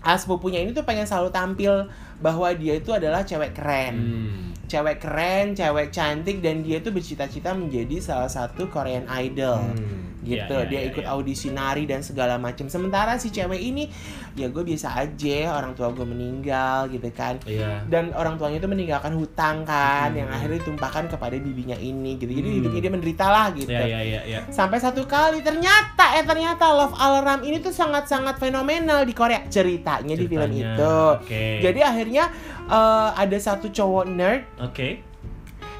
ah, 0.00 0.14
sepupunya 0.14 0.62
ini 0.62 0.70
tuh 0.70 0.86
pengen 0.86 1.02
selalu 1.02 1.34
tampil 1.34 1.90
bahwa 2.22 2.46
dia 2.54 2.78
itu 2.78 2.94
adalah 2.94 3.26
cewek 3.26 3.52
keren. 3.52 3.94
Hmm. 3.98 4.42
Cewek 4.66 5.02
keren, 5.02 5.54
cewek 5.54 5.90
cantik 5.90 6.38
dan 6.38 6.62
dia 6.62 6.78
tuh 6.78 6.94
bercita-cita 6.94 7.50
menjadi 7.54 7.98
salah 7.98 8.30
satu 8.30 8.70
Korean 8.70 9.02
idol. 9.10 9.58
Hmm. 9.62 10.15
Gitu 10.26 10.34
Iya, 10.52 10.60
iya, 10.60 10.66
dia 10.66 10.80
iya, 10.80 10.88
ikut 10.90 11.00
iya. 11.00 11.12
audisi 11.12 11.48
nari 11.48 11.84
dan 11.84 12.02
segala 12.02 12.34
macam 12.36 12.66
sementara 12.66 13.14
si 13.14 13.30
cewek 13.30 13.62
ini 13.62 13.86
ya 14.34 14.46
gue 14.46 14.60
biasa 14.60 14.98
aja 14.98 15.38
orang 15.52 15.72
tua 15.72 15.88
gue 15.88 16.02
meninggal 16.02 16.90
gitu 16.90 17.06
kan 17.10 17.38
Iya. 17.42 17.86
dan 17.86 18.10
orang 18.12 18.34
tuanya 18.34 18.58
itu 18.58 18.66
meninggalkan 18.66 19.14
hutang 19.14 19.62
kan 19.62 20.08
Hmm. 20.08 20.18
yang 20.18 20.28
akhirnya 20.28 20.58
ditumpahkan 20.60 21.06
kepada 21.08 21.36
bibinya 21.36 21.74
ini 21.74 22.16
gitu 22.16 22.32
jadi 22.32 22.44
Hmm. 22.44 22.56
hidupnya 22.58 22.80
dia 22.80 22.92
menderita 22.92 23.26
lah 23.26 23.46
gitu 23.52 23.70
Iya 23.70 23.86
iya 23.86 24.00
iya 24.02 24.20
iya. 24.26 24.40
sampai 24.48 24.76
satu 24.76 25.06
kali 25.06 25.40
ternyata 25.40 26.04
eh 26.12 26.24
ternyata 26.24 26.66
Love 26.68 26.96
Alarm 26.96 27.40
ini 27.42 27.58
tuh 27.58 27.70
sangat-sangat 27.70 28.36
fenomenal 28.36 29.02
di 29.02 29.12
Korea 29.12 29.46
ceritanya, 29.46 30.12
di 30.12 30.26
film 30.26 30.42
Ceritanya. 30.44 30.74
itu 30.74 30.94
Oke. 31.22 31.46
jadi 31.62 31.80
akhirnya 31.84 32.24
eh, 32.66 33.08
ada 33.14 33.36
satu 33.36 33.70
cowok 33.70 34.04
nerd 34.08 34.42
Oke. 34.58 35.05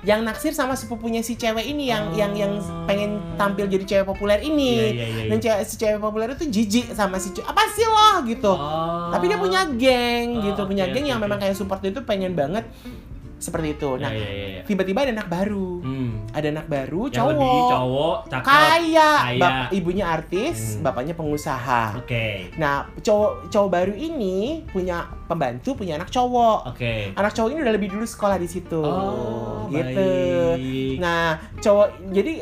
Yang 0.03 0.21
naksir 0.21 0.51
sama 0.51 0.73
sepupunya 0.73 1.19
si 1.19 1.35
cewek 1.35 1.65
ini 1.65 1.87
yang 1.87 2.05
Oh. 2.05 2.15
yang 2.15 2.33
yang 2.33 2.53
pengen 2.85 3.17
tampil 3.35 3.65
jadi 3.65 3.85
cewek 3.85 4.07
populer 4.07 4.39
ini 4.39 4.73
Iya 4.77 4.91
iya 4.93 5.07
iya. 5.07 5.23
dan 5.29 5.39
cewek, 5.39 5.61
si 5.63 5.75
cewek 5.77 5.99
populer 5.99 6.29
itu 6.31 6.45
jijik 6.45 6.87
sama 6.91 7.17
si 7.17 7.31
cewek 7.31 7.47
apa 7.47 7.63
sih 7.69 7.85
lo 7.85 8.11
gitu 8.25 8.51
Oh. 8.51 9.09
tapi 9.09 9.27
dia 9.27 9.37
punya 9.37 9.65
geng 9.69 10.29
Oh, 10.35 10.43
gitu 10.45 10.61
punya 10.65 10.85
oke, 10.85 10.93
geng 10.93 11.05
oke, 11.05 11.11
yang 11.11 11.19
memang 11.19 11.39
kayak 11.39 11.55
support 11.55 11.81
itu 11.81 12.03
pengen 12.03 12.33
banget 12.33 12.67
seperti 13.39 13.77
itu. 13.77 13.91
Nah, 13.95 14.09
Iya, 14.09 14.17
iya, 14.17 14.33
iya, 14.33 14.47
iya. 14.49 14.61
tiba-tiba 14.65 14.99
ada 14.99 15.13
anak 15.13 15.29
baru. 15.29 15.85
Hmm. 15.85 16.25
Ada 16.33 16.49
anak 16.51 16.67
baru, 16.67 17.03
Yang 17.05 17.15
cowok. 17.15 17.33
lebih 17.37 17.63
cowok, 17.69 18.17
cakep. 18.27 18.47
Kaya, 18.49 19.11
Kaya. 19.21 19.37
Bap- 19.37 19.71
ibunya 19.71 20.05
artis, 20.09 20.57
Hmm. 20.73 20.83
bapaknya 20.83 21.13
pengusaha. 21.13 21.83
Oke. 22.01 22.49
Nah, 22.57 22.75
cowok 22.97 23.53
cowok 23.53 23.69
baru 23.71 23.93
ini 23.93 24.37
punya 24.67 25.05
pembantu, 25.27 25.75
punya 25.75 25.95
anak 25.95 26.09
cowok. 26.09 26.71
Oke. 26.71 27.13
Anak 27.13 27.33
cowok 27.33 27.49
ini 27.51 27.61
udah 27.61 27.75
lebih 27.75 27.89
dulu 27.91 28.03
sekolah 28.03 28.37
di 28.37 28.47
situ. 28.47 28.81
Oh, 28.81 29.67
gitu. 29.69 30.11
baik. 30.55 30.97
Nah, 30.99 31.27
cowok 31.59 31.87
jadi 32.09 32.33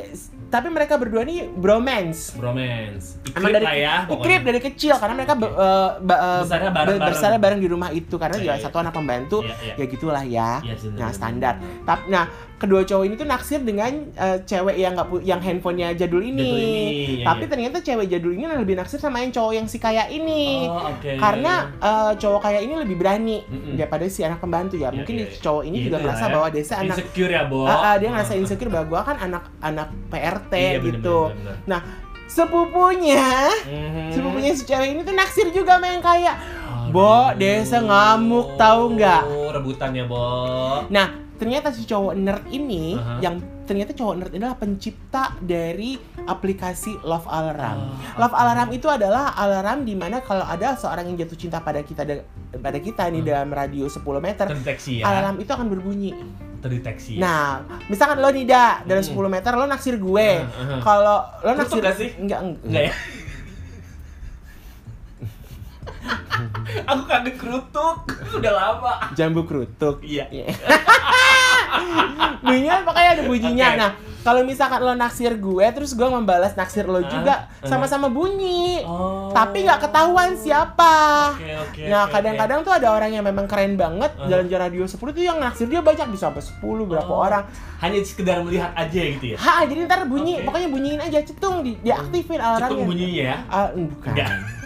tapi 0.46 0.70
mereka 0.70 0.94
berdua 0.94 1.26
nih 1.26 1.50
bromance. 1.50 2.30
Bromance. 2.32 3.18
Emang 3.34 3.50
dari 3.50 3.82
ya. 3.82 4.06
ikrip 4.06 4.46
dari 4.46 4.60
kecil 4.62 4.94
karena 4.94 5.14
mereka 5.16 5.34
be- 5.34 5.50
eh, 5.50 5.90
ba- 5.98 6.20
eh, 6.38 6.40
Besarnya 6.46 6.70
be- 6.70 6.76
bareng-bareng. 6.78 7.10
besarnya 7.10 7.40
bareng 7.42 7.58
di 7.58 7.66
rumah 7.66 7.90
itu 7.90 8.14
karena 8.14 8.36
Iya, 8.38 8.42
juga 8.46 8.54
satu 8.62 8.76
anak 8.78 8.94
pembantu 8.94 9.42
Iya, 9.42 9.54
iya. 9.66 9.74
ya 9.74 9.84
gitulah 9.84 10.22
ya. 10.22 10.50
Sih, 10.78 10.94
Nah 10.94 11.10
standar. 11.10 11.58
Tapi 11.82 12.06
nah 12.06 12.30
kedua 12.54 12.80
cowok 12.80 13.04
ini 13.04 13.14
tuh 13.14 13.26
naksir 13.26 13.60
dengan 13.60 13.92
eh, 14.14 14.38
cewek 14.40 14.78
yang 14.78 14.94
nggak 14.94 15.08
yang 15.22 15.40
handphonenya 15.42 15.88
jadul 15.98 16.22
ini. 16.22 16.38
Jadul 16.38 16.62
ini, 16.62 16.86
iya, 17.18 17.26
Tapi 17.26 17.42
iya. 17.42 17.50
ternyata 17.50 17.76
cewek 17.82 18.06
jadul 18.06 18.32
ini 18.32 18.44
lebih 18.46 18.78
naksir 18.78 19.02
sama 19.02 19.18
yang 19.18 19.34
cowok 19.34 19.52
yang 19.52 19.66
si 19.66 19.76
kaya 19.76 20.06
ini. 20.06 20.70
Oh, 20.70 20.94
oke. 20.94 21.18
Karena 21.18 21.52
eh, 21.74 22.12
cowok 22.14 22.40
kaya 22.40 22.62
ini 22.62 22.73
lebih 22.80 22.96
berani 22.96 23.44
Mm-mm. 23.44 23.74
daripada 23.76 24.04
si 24.06 24.20
anak 24.20 24.38
pembantu 24.38 24.74
ya. 24.74 24.88
Iya, 24.88 24.96
Mungkin 24.96 25.14
iya, 25.14 25.26
si 25.26 25.36
iya. 25.36 25.42
cowok 25.42 25.62
ini 25.64 25.76
Iya, 25.76 25.84
juga 25.86 25.96
merasa 26.02 26.18
lah 26.18 26.26
ya. 26.26 26.34
bahwa 26.34 26.48
desa 26.50 26.74
anak 26.76 26.96
insecure 26.96 27.32
ya, 27.32 27.42
Bo. 27.44 27.60
Ah, 27.64 27.78
ah, 27.84 27.94
dia 27.96 28.08
ngerasa 28.08 28.32
insecure 28.34 28.70
bahwa 28.70 28.86
gua 28.86 29.00
kan 29.02 29.16
anak 29.18 29.44
anak 29.58 29.88
PRT 30.08 30.52
Iya, 30.52 30.70
bener, 30.78 30.86
gitu. 30.90 31.18
bener, 31.28 31.38
bener. 31.40 31.56
Nah, 31.64 31.80
sepupunya, 32.26 33.26
Mhm. 33.64 34.12
sepupunya 34.12 34.50
si 34.52 34.62
cewek 34.62 34.88
ini 34.90 35.00
tuh 35.02 35.14
naksir 35.14 35.48
juga 35.48 35.76
sama 35.76 35.86
yang 35.88 36.02
kaya. 36.02 36.32
Aduh. 36.36 36.92
Bo, 36.92 37.32
desa 37.34 37.80
ngamuk 37.80 38.54
tahu 38.54 38.94
nggak? 38.94 39.22
Rebutan 39.50 39.90
ya, 39.90 40.04
Bo. 40.04 40.84
Nah, 40.88 41.23
ternyata 41.34 41.68
si 41.68 41.82
cowok 41.82 42.14
nerd 42.14 42.44
ini 42.48 42.94
Aha. 42.94 43.18
yang 43.20 43.36
ternyata 43.62 43.90
cowok 43.90 44.14
nerd 44.16 44.30
ini 44.30 44.42
adalah 44.42 44.56
pencipta 44.56 45.34
dari 45.38 45.96
aplikasi 46.20 47.00
Love 47.00 47.26
Alarm. 47.26 47.78
Oh, 47.80 47.92
Love 48.18 48.34
Alarm 48.34 48.70
itu 48.70 48.86
adalah 48.86 49.34
alarm 49.34 49.82
di 49.82 49.92
mana 49.92 50.20
kalau 50.20 50.42
ada 50.42 50.74
seorang 50.74 51.06
yang 51.06 51.16
jatuh 51.18 51.38
cinta 51.38 51.58
pada 51.58 51.80
kita 51.80 52.02
da- 52.02 52.24
pada 52.54 52.78
kita 52.78 53.08
nih 53.08 53.18
Hmm. 53.18 53.28
dalam 53.28 53.48
radius 53.50 53.94
10 53.94 54.18
meter, 54.18 54.46
Terdeteksi 54.46 55.00
ya. 55.00 55.04
alarm 55.04 55.36
itu 55.38 55.50
akan 55.50 55.66
berbunyi. 55.66 56.12
Terdeteksi. 56.60 57.16
ya. 57.16 57.20
Nah, 57.20 57.44
misalkan 57.86 58.16
lo 58.18 58.30
nih 58.30 58.46
Da, 58.46 58.80
dalam 58.82 59.00
Hmm. 59.00 59.10
10 59.10 59.28
meter 59.28 59.52
lo 59.52 59.64
naksir 59.64 59.96
gue. 59.96 60.28
Ah, 60.40 60.48
ah. 60.48 60.80
Kalau 60.80 61.18
lo 61.42 61.50
naksir 61.54 61.76
gak 61.78 61.92
sih? 61.94 62.08
Enggak, 62.16 62.40
enggak. 62.40 62.64
Enggak 62.64 62.82
ya? 62.84 62.92
Aku 66.82 67.02
kangen 67.06 67.34
kerutuk. 67.34 67.96
Udah 68.32 68.52
lama. 68.52 68.92
Jambu 69.12 69.46
kerutuk. 69.46 70.02
Iya. 70.02 70.26
Bunyinya 72.44 72.84
pokoknya 72.84 73.10
ada 73.10 73.22
bunyinya. 73.24 73.66
Oke. 73.66 73.78
Nah, 73.78 73.90
kalau 74.20 74.40
misalkan 74.40 74.80
lo 74.80 74.94
naksir 74.94 75.36
gue, 75.36 75.66
terus 75.70 75.92
gue 75.92 76.06
membalas 76.06 76.54
naksir 76.54 76.86
lo 76.86 77.02
juga 77.02 77.50
sama-sama 77.60 78.08
bunyi. 78.08 78.80
Oh. 78.84 79.28
Tapi 79.30 79.64
nggak 79.64 79.80
ketahuan 79.82 80.32
siapa. 80.34 80.94
Oke, 81.34 81.50
oke. 81.58 81.82
Nah, 81.84 82.08
kadang-kadang 82.08 82.60
tuh 82.62 82.72
ada 82.72 82.88
orang 82.88 83.10
yang 83.10 83.24
memang 83.24 83.44
keren 83.44 83.74
banget 83.74 84.12
Ah. 84.14 84.28
jalan 84.28 84.46
jalan 84.46 84.62
radio 84.64 84.84
10 84.86 85.12
tuh 85.12 85.20
yang 85.20 85.36
naksir 85.36 85.66
dia 85.66 85.80
banyak 85.80 86.08
bisa 86.08 86.30
sampai 86.30 86.40
10 86.40 86.84
berapa 86.86 87.10
Oh. 87.10 87.20
orang. 87.20 87.44
Hanya 87.80 88.00
sekedar 88.00 88.40
melihat 88.40 88.72
aja 88.72 89.00
gitu 89.12 89.34
ya. 89.34 89.36
Ha, 89.36 89.66
jadi 89.66 89.84
ntar 89.84 90.06
bunyi, 90.06 90.40
Oke. 90.40 90.44
pokoknya 90.48 90.68
bunyiin 90.72 91.00
aja 91.00 91.18
cetung 91.20 91.60
di 91.60 91.76
diaktifin 91.82 92.40
alarmnya. 92.40 92.70
Cetung 92.70 92.86
bunyinya 92.86 93.22
ya. 93.24 93.36
Ah, 93.46 93.68
bukan. 93.72 94.14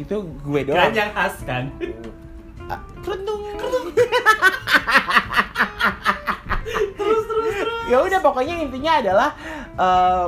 Itu 0.00 0.16
gue 0.40 0.60
doang. 0.64 0.80
Kan 0.80 0.92
yang 0.92 1.12
khas 1.12 1.36
kan. 1.44 1.64
Ah, 2.66 2.80
Kerentung. 3.00 3.40
terus 6.96 7.22
terus 7.26 7.54
terus. 7.56 7.84
ya 7.88 7.98
udah 8.00 8.20
pokoknya 8.20 8.54
intinya 8.60 8.92
adalah 8.98 9.30
eh, 9.74 10.26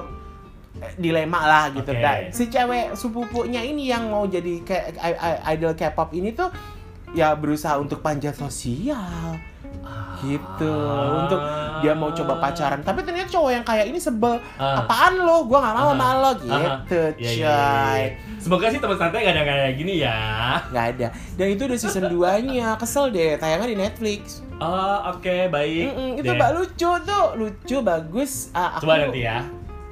dilema 0.96 1.40
lah 1.42 1.64
gitu 1.70 1.88
Oke. 1.88 2.00
Dan 2.00 2.16
si 2.28 2.48
cewek 2.48 2.92
sepupunya 2.92 3.62
ini 3.62 3.86
yang 3.86 4.10
mau 4.10 4.26
jadi 4.26 4.60
kayak 4.62 4.98
idol 5.48 5.72
K-pop 5.72 6.10
ini 6.12 6.32
tuh 6.32 6.50
ya 7.12 7.32
berusaha 7.32 7.76
untuk 7.76 8.00
panjat 8.00 8.34
sosial 8.34 9.38
gitu 10.22 10.70
Ah. 10.70 11.18
untuk 11.20 11.40
dia 11.80 11.92
mau 11.92 12.10
coba 12.10 12.38
pacaran 12.38 12.78
tapi 12.80 13.02
ternyata 13.02 13.26
cowok 13.28 13.50
yang 13.52 13.64
kayak 13.64 13.86
ini 13.86 13.98
sebel 13.98 14.38
Ah. 14.54 14.80
apaan 14.80 15.18
lo 15.18 15.42
gua 15.44 15.58
nggak 15.60 15.74
mau 15.76 15.90
sama 15.90 16.04
Ah. 16.04 16.14
lo 16.14 16.26
Ah. 16.26 16.34
gitu 16.34 17.02
Iya, 17.18 17.18
iya, 17.18 17.30
iya, 17.30 17.30
coy 17.42 17.98
iya. 17.98 18.10
Semoga 18.42 18.66
sih 18.66 18.76
teman 18.76 18.96
santai 18.96 19.22
gak 19.22 19.32
ada 19.32 19.42
kayak 19.44 19.72
gini 19.74 19.94
ya. 19.98 20.18
nggak 20.66 20.86
ada 20.92 21.06
dan 21.32 21.46
itu 21.48 21.62
udah 21.62 21.78
season 21.78 22.04
2 22.06 22.18
nya 22.44 22.74
kesel 22.74 23.08
deh 23.08 23.36
tayangnya 23.36 23.68
di 23.68 23.78
Netflix 23.78 24.42
Oh, 24.56 24.98
oke, 25.08 25.46
baik. 25.48 25.86
Mm-mm, 25.88 26.10
itu 26.16 26.22
Deh. 26.24 26.34
mbak 26.34 26.50
lucu 26.52 26.90
tuh 27.02 27.24
lucu 27.34 27.76
bagus 27.80 28.50
Ah, 28.52 28.74
aku- 28.74 28.82
Coba 28.84 28.94
nanti 29.00 29.20
ya. 29.20 29.42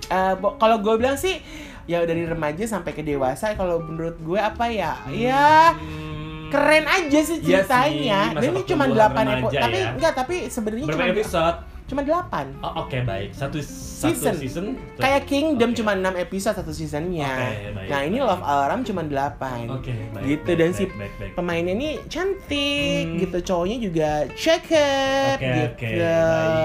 Eh, 0.05 0.35
bo- 0.37 0.55
kalau 0.57 0.79
gue 0.79 0.95
bilang 0.97 1.15
sih 1.15 1.39
ya 1.85 2.03
dari 2.03 2.23
remaja 2.23 2.63
sampai 2.65 2.91
ke 2.91 3.01
dewasa 3.01 3.51
kalau 3.53 3.79
menurut 3.81 4.15
gue 4.17 4.37
apa 4.37 4.67
ya 4.67 4.95
ya 5.07 5.71
Hmm. 5.73 6.47
keren 6.49 6.83
aja 6.85 7.19
sih 7.21 7.39
Iya 7.39 7.63
sih, 7.63 7.67
ceritanya 7.67 8.21
masa 8.29 8.35
dan 8.37 8.49
ini 8.49 8.61
cuma 8.65 8.85
pertumbuhan 8.85 9.11
8 9.11 9.15
episode 9.15 9.31
remaja 9.41 9.59
tapi 9.61 9.79
ya. 9.79 9.91
enggak 9.93 10.13
tapi 10.17 10.37
sebenarnya 10.47 10.85
Berapa 10.85 10.99
cuma 11.01 11.07
episode? 11.13 11.57
Cuma 11.91 12.01
8 12.01 12.63
Oh, 12.63 12.73
oke, 12.81 13.03
baik. 13.03 13.35
Satu 13.35 13.59
satu 13.59 14.15
Season. 14.15 14.35
season. 14.37 14.67
kayak 14.95 15.27
Kingdom 15.27 15.71
Oke. 15.71 15.77
cuma 15.77 15.93
6 15.93 16.07
episode 16.17 16.55
satu 16.55 16.71
seasonnya 16.71 17.27
Oke, 17.27 17.59
baik, 17.75 17.89
nah 17.89 18.01
ini 18.01 18.17
baik. 18.17 18.29
Love 18.31 18.45
Alarm 18.45 18.81
cuma 18.83 19.03
8 19.03 19.67
Oke, 19.69 19.93
baik. 20.09 20.25
gitu 20.25 20.47
baik, 20.47 20.57
dan 20.57 20.69
baik, 20.69 20.79
si 20.79 20.85
baik, 20.89 21.13
baik. 21.19 21.33
pemainnya 21.35 21.75
ini 21.75 21.89
cantik 22.07 23.05
Hmm. 23.05 23.19
gitu 23.19 23.39
cowoknya 23.45 23.77
juga 23.79 24.11
cakep 24.31 25.37
Oke, 25.37 25.51
gitu 25.51 25.67
oke, 25.67 25.91
baik, 25.91 26.57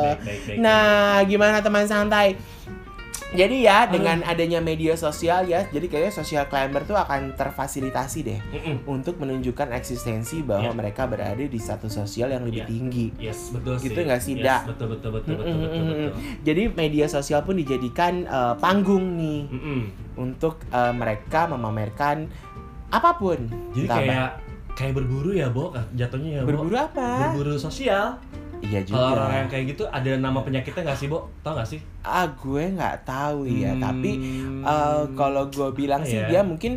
baik, 0.00 0.18
baik, 0.20 0.40
baik. 0.46 0.56
Nah, 0.56 0.88
gimana 1.24 1.58
teman 1.58 1.84
santai? 1.84 2.38
Jadi 3.30 3.62
ya 3.62 3.86
Hmm. 3.86 3.94
dengan 3.94 4.18
adanya 4.22 4.58
media 4.58 4.94
sosial 4.94 5.46
ya, 5.46 5.62
jadi 5.64 5.86
kayaknya 5.86 6.12
social 6.12 6.44
climber 6.44 6.82
tuh 6.82 6.98
akan 6.98 7.30
terfasilitasi 7.32 8.18
deh 8.20 8.40
Mm-mm. 8.50 8.76
untuk 8.84 9.16
menunjukkan 9.16 9.70
eksistensi 9.70 10.42
bahwa 10.42 10.66
Iya. 10.66 10.74
mereka 10.74 11.06
berada 11.06 11.38
di 11.38 11.54
status 11.56 11.94
sosial 11.94 12.28
yang 12.28 12.42
lebih 12.42 12.66
Iya. 12.66 12.68
tinggi. 12.68 13.06
Yes, 13.16 13.54
betul 13.54 13.78
sih. 13.78 13.86
Gitu 13.86 14.02
nggak 14.02 14.18
sih, 14.20 14.34
yes, 14.34 14.42
Da? 14.42 14.56
Betul, 14.66 14.86
betul, 14.90 15.10
betul, 15.14 15.34
betul, 15.36 15.46
Mm-mm, 15.46 15.62
betul, 15.62 15.78
mm-mm. 15.78 15.94
betul. 16.10 16.12
Jadi 16.42 16.62
media 16.74 17.06
sosial 17.06 17.40
pun 17.40 17.54
dijadikan 17.54 18.12
eh, 18.22 18.54
panggung 18.58 19.14
nih 19.14 19.40
Mm-mm. 19.46 19.80
untuk 20.18 20.58
eh, 20.66 20.92
mereka 20.92 21.46
memamerkan 21.46 22.26
apa 22.90 23.14
pun. 23.14 23.46
Jadi 23.70 23.86
kayak 23.86 24.30
kayak 24.74 24.92
berburu 24.92 25.30
ya, 25.30 25.46
Bo, 25.46 25.70
jatuhnya 25.94 26.30
ya, 26.32 26.42
Bo. 26.42 26.50
berburu 26.50 26.74
apa? 26.74 27.30
Berburu 27.30 27.54
sosial. 27.54 28.18
Iya 28.62 28.84
Kalau 28.84 29.16
orang 29.16 29.32
yang 29.34 29.40
juga. 29.42 29.52
kayak 29.52 29.64
gitu 29.68 29.82
ada 29.86 30.10
nama 30.14 30.38
penyakitnya 30.38 30.82
nggak 30.84 30.98
sih, 30.98 31.06
Bo? 31.06 31.32
Tau 31.40 31.52
nggak 31.52 31.64
sih? 31.66 31.80
Ah, 32.00 32.28
gue 32.28 32.64
nggak 32.70 32.96
tahu 33.02 33.44
ya, 33.44 33.72
Hmm. 33.72 33.80
tapi 33.80 34.10
eh, 34.62 35.02
kalau 35.14 35.42
gue 35.46 35.68
bilang 35.72 36.02
sih 36.02 36.18
Iya. 36.18 36.28
dia 36.28 36.42
mungkin 36.42 36.76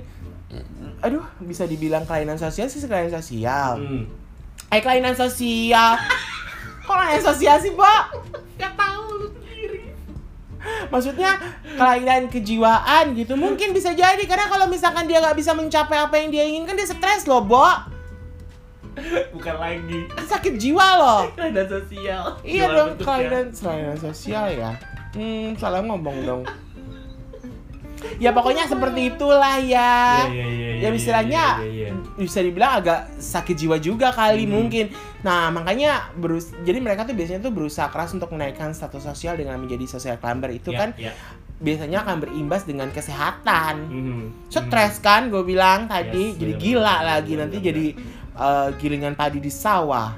aduh 0.99 1.19
bisa 1.41 1.65
dibilang 1.65 2.03
kelainan 2.03 2.37
sosial 2.37 2.65
sih 2.65 2.79
kelainan 2.79 3.11
sosial 3.11 3.75
Hmm. 3.75 4.05
eh 4.69 4.79
kelainan 4.79 5.11
sosial 5.11 5.97
kok 6.79 6.93
kelainan 6.93 7.19
sosial 7.21 7.57
sih 7.57 7.69
mbak 7.69 8.03
Gak 8.55 8.71
tahu 8.71 9.03
lu 9.11 9.27
sendiri 9.29 9.91
maksudnya 10.87 11.31
kelainan 11.73 12.29
kejiwaan 12.29 13.11
gitu 13.13 13.33
mungkin 13.33 13.73
bisa 13.73 13.91
jadi 13.91 14.21
karena 14.21 14.45
kalau 14.45 14.65
misalkan 14.65 15.03
dia 15.03 15.19
nggak 15.19 15.35
bisa 15.35 15.51
mencapai 15.51 15.97
apa 15.99 16.15
yang 16.15 16.29
dia 16.29 16.45
inginkan 16.45 16.77
dia 16.77 16.85
stres 16.85 17.25
loh 17.25 17.41
bo 17.41 17.65
Bukan 19.29 19.55
lagi 19.55 19.99
sakit 20.23 20.53
jiwa 20.55 20.87
loh 20.95 21.21
kelainan 21.31 21.65
sosial. 21.67 22.23
iya 22.43 22.65
dong 22.67 22.93
kelainan 22.95 23.49
kelainan 23.49 23.97
sosial 23.97 24.45
ya 24.47 24.71
hmm 25.11 25.53
salah 25.55 25.81
ngomong 25.81 26.17
dong 26.21 26.43
ya 28.15 28.29
pokoknya 28.29 28.67
seperti 28.67 29.09
itulah 29.09 29.55
ya 29.57 30.27
ya 30.27 30.45
iya, 30.75 30.89
istilahnya 30.91 31.43
bisa 32.13 32.39
dibilang 32.39 32.77
agak 32.77 33.15
sakit 33.15 33.55
jiwa 33.55 33.79
juga 33.79 34.11
kali 34.11 34.43
Hmm. 34.43 34.53
mungkin. 34.53 34.85
Nah 35.21 35.47
makanya 35.49 36.11
berus 36.13 36.51
jadi 36.61 36.77
mereka 36.77 37.07
tuh 37.07 37.15
biasanya 37.15 37.39
tuh 37.41 37.49
berusaha 37.49 37.87
keras 37.87 38.11
untuk 38.11 38.27
menaikkan 38.29 38.69
status 38.69 39.01
sosial 39.03 39.33
dengan 39.33 39.55
menjadi 39.55 39.87
social 39.89 40.19
climber 40.19 40.51
itu 40.51 40.69
Iya, 40.69 40.77
kan 40.77 40.89
iya. 40.95 41.15
biasanya 41.55 42.03
akan 42.03 42.15
berimbas 42.19 42.61
dengan 42.63 42.91
kesehatan. 42.91 43.75
Mhm. 43.87 44.23
Stres 44.51 44.99
kan 44.99 45.31
gue 45.31 45.41
bilang 45.41 45.87
tadi 45.87 46.35
Yes, 46.35 46.37
jadi 46.37 46.53
bener, 46.53 46.61
gila 46.61 46.83
bener, 46.93 47.07
lagi 47.07 47.23
bener, 47.29 47.39
nanti 47.39 47.57
bener. 47.57 47.67
jadi 47.71 47.85
eh, 48.37 48.67
gilingan 48.81 49.13
padi 49.13 49.39
di 49.39 49.51
sawah. 49.51 50.17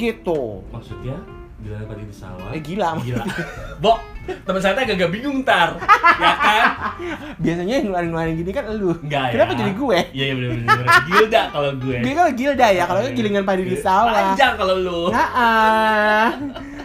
Gitu. 0.00 0.64
Maksudnya 0.72 1.16
gila 1.60 1.76
padi 1.84 2.02
di 2.08 2.14
sawah. 2.16 2.48
Eh 2.56 2.60
gila. 2.64 2.96
Gila. 3.04 3.24
Bo, 3.84 4.00
teman 4.48 4.60
saya 4.60 4.76
agak 4.80 5.12
bingung 5.12 5.44
ntar. 5.44 5.76
ya 6.16 6.34
kan? 6.40 6.64
Biasanya 7.36 7.74
yang 7.80 7.84
ngeluarin-ngeluarin 7.88 8.34
gini 8.40 8.50
kan 8.52 8.64
lu. 8.72 8.96
Enggak 8.96 9.24
ya. 9.28 9.32
Kenapa 9.36 9.52
jadi 9.56 9.72
gue? 9.76 9.98
Iya, 10.16 10.24
iya 10.24 10.34
bener 10.36 10.50
bener. 10.56 10.86
Gilda 11.08 11.42
kalau 11.52 11.70
gue. 11.76 11.96
Gue 12.00 12.12
kan 12.16 12.24
Gilda 12.32 12.66
ya, 12.72 12.84
kalau 12.88 13.00
gue 13.04 13.12
gilingan 13.12 13.44
padi 13.44 13.62
di 13.68 13.76
sawah. 13.76 14.32
Panjang 14.32 14.54
kalau 14.56 14.74
lu. 14.80 15.00
Nah, 15.12 15.28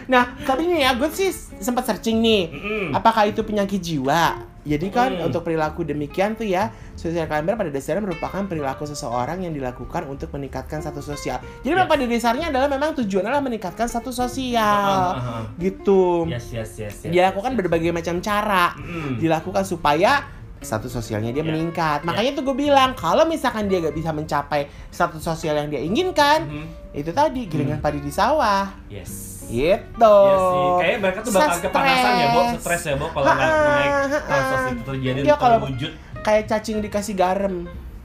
nah, 0.08 0.24
tapi 0.44 0.68
ini 0.68 0.84
ya, 0.84 0.92
gue 0.96 1.08
sih 1.12 1.32
sempat 1.60 1.88
searching 1.88 2.20
nih. 2.20 2.42
Mm-mm. 2.52 2.84
Apakah 2.92 3.28
itu 3.28 3.40
penyakit 3.40 3.80
jiwa? 3.80 4.55
Jadi 4.66 4.90
kan 4.90 5.14
Hmm. 5.14 5.30
untuk 5.30 5.46
perilaku 5.46 5.86
demikian 5.86 6.34
tuh 6.34 6.42
ya, 6.42 6.74
social 6.92 7.24
climber 7.24 7.54
pada 7.54 7.70
dasarnya 7.70 8.02
merupakan 8.02 8.42
perilaku 8.44 8.82
seseorang 8.84 9.46
yang 9.46 9.54
dilakukan 9.54 10.10
untuk 10.10 10.34
meningkatkan 10.34 10.82
status 10.82 11.06
sosial. 11.06 11.38
Jadi 11.62 11.70
memang 11.70 11.86
Yes. 11.86 11.94
pada 11.94 12.04
dasarnya 12.10 12.46
adalah 12.50 12.68
memang 12.68 12.90
tujuannya 12.98 13.30
adalah 13.30 13.46
meningkatkan 13.46 13.86
status 13.86 14.12
sosial. 14.12 14.58
Ah, 14.58 15.14
ah, 15.14 15.30
ah. 15.40 15.42
Gitu. 15.56 16.26
Yes, 16.26 16.50
yes, 16.50 16.70
yes, 16.76 16.94
yes. 17.00 17.12
Dilakukan 17.14 17.54
yes, 17.54 17.56
yes. 17.56 17.60
berbagai 17.62 17.90
macam 17.94 18.14
cara. 18.18 18.74
Mm. 18.74 19.22
Dilakukan 19.22 19.62
supaya 19.62 20.26
status 20.56 20.90
sosialnya 20.90 21.30
dia 21.30 21.44
Ya. 21.44 21.46
meningkat. 21.46 22.02
Ya. 22.02 22.06
Makanya 22.08 22.30
tuh 22.34 22.42
gue 22.42 22.56
bilang 22.58 22.96
kalau 22.96 23.22
misalkan 23.22 23.70
dia 23.70 23.78
gak 23.78 23.94
bisa 23.94 24.10
mencapai 24.10 24.66
status 24.90 25.22
sosial 25.22 25.54
yang 25.54 25.68
dia 25.70 25.78
inginkan, 25.78 26.48
Mhm. 26.48 26.66
itu 26.96 27.12
tadi 27.12 27.46
giringan 27.46 27.78
padi 27.78 28.00
di 28.00 28.10
sawah. 28.10 28.66
Yes. 28.90 29.35
Gitu. 29.46 30.14
Iya 30.18 30.36
sih, 30.36 30.66
kayaknya 30.76 30.98
mereka 31.00 31.18
tuh 31.20 31.32
bakal 31.32 31.56
kepanasan 31.60 32.12
ya, 32.12 32.26
Bo, 32.28 32.40
stres 32.56 32.82
ya, 32.84 32.94
Bo, 32.94 33.06
kalau 33.08 33.26
naik 33.28 33.90
ha-ha. 34.04 34.18
pansos 34.20 34.62
itu 34.68 34.82
terjadi 34.84 35.18
Iya, 35.22 35.34
kalau- 35.36 35.60
terwujud. 35.60 35.92
Kayak 36.18 36.44
cacing 36.48 36.78
dikasih 36.80 37.14
garam. 37.14 37.54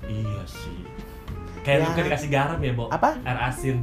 Iya 0.03 0.41
sih. 0.45 0.77
Kayak 1.61 1.77
Ya. 1.79 1.85
luka 1.87 1.99
dikasih 2.03 2.29
garam 2.29 2.59
ya, 2.59 2.71
Bo. 2.71 2.85
Apa? 2.87 3.17
Air 3.19 3.39
asin 3.43 3.81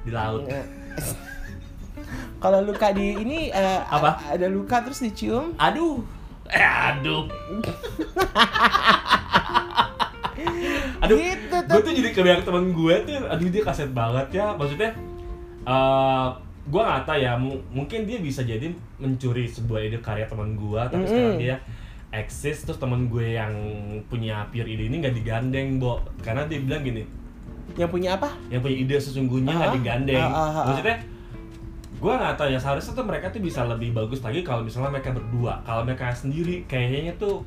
di 0.00 0.10
laut. 0.10 0.46
Eh, 0.46 0.62
Kalau 2.40 2.58
luka 2.60 2.90
di 2.90 3.12
ini 3.16 3.50
eh, 3.50 3.80
Apa? 3.82 4.16
Ada 4.28 4.46
luka 4.46 4.80
terus 4.80 4.98
dicium. 5.00 5.52
Aduh. 5.56 6.00
Eh, 6.46 6.58
aduh. 6.58 7.26
aduh. 11.00 11.16
Gitu. 11.16 11.56
Gue 11.60 11.80
tuh 11.80 11.92
jadi 11.92 12.10
kebayang 12.10 12.42
temen 12.42 12.70
gue 12.70 12.94
tuh, 13.04 13.18
aduh 13.24 13.48
dia 13.48 13.62
kaset 13.62 13.90
banget 13.90 14.26
ya. 14.32 14.54
Maksudnya, 14.54 14.90
eh 15.62 16.26
gue 16.70 16.78
nggak 16.80 17.02
tahu 17.02 17.18
ya, 17.18 17.34
mu- 17.34 17.64
mungkin 17.68 18.06
dia 18.06 18.18
bisa 18.18 18.40
jadi 18.40 18.70
mencuri 18.96 19.44
sebuah 19.44 19.80
ide 19.82 19.98
karya 19.98 20.24
teman 20.24 20.54
gue, 20.54 20.78
tapi 20.80 20.96
Mm-mm. 20.96 21.10
sekarang 21.10 21.36
dia 21.36 21.56
eksis 22.10 22.62
terus 22.62 22.78
temen 22.78 23.06
gue 23.06 23.34
yang 23.34 23.50
punya 24.06 24.46
pure 24.48 24.66
ide 24.66 24.86
ini 24.86 24.98
nggak 24.98 25.14
digandeng, 25.14 25.76
Bo. 25.76 25.98
Karena 26.20 26.46
dia 26.46 26.58
bilang 26.58 26.80
gini, 26.80 27.02
Yang 27.74 27.90
punya 27.90 28.10
apa? 28.14 28.30
yang 28.48 28.60
punya 28.60 28.76
ide 28.78 28.96
sesungguhnya 28.96 29.50
nggak 29.52 29.70
Ah, 29.70 29.76
digandeng. 29.76 30.18
ah, 30.20 30.30
ah, 30.30 30.50
ah. 30.52 30.64
Maksudnya 30.66 30.96
gue 31.96 32.12
nggak 32.12 32.34
tahu 32.34 32.48
ya 32.48 32.58
seharusnya 32.58 32.92
tuh 32.94 33.04
mereka 33.04 33.26
tuh 33.28 33.40
bisa 33.40 33.60
lebih 33.62 33.90
bagus 33.90 34.18
lagi 34.20 34.40
kalau 34.40 34.62
misalnya 34.62 34.90
mereka 34.90 35.10
berdua. 35.10 35.58
Kalau 35.62 35.82
mereka 35.82 36.10
sendiri 36.10 36.62
kayaknya 36.64 37.14
tuh 37.14 37.42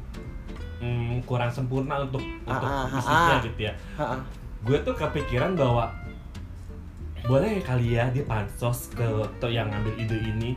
mm, 0.80 1.24
kurang 1.24 1.48
sempurna 1.48 2.00
untuk 2.02 2.22
untuk 2.44 2.70
bisnisnya 2.92 3.36
ah. 3.36 3.42
gitu 3.42 3.60
ya. 3.62 3.74
Gue 4.62 4.78
tuh 4.80 4.94
kepikiran 4.94 5.56
bahwa 5.56 5.92
boleh 7.24 7.64
kali 7.64 7.96
ya 7.96 8.12
dia 8.12 8.28
pansos 8.28 8.92
ke 8.92 9.08
tuh 9.40 9.48
yang 9.48 9.72
ngambil 9.72 9.96
ide 9.96 10.18
ini 10.20 10.52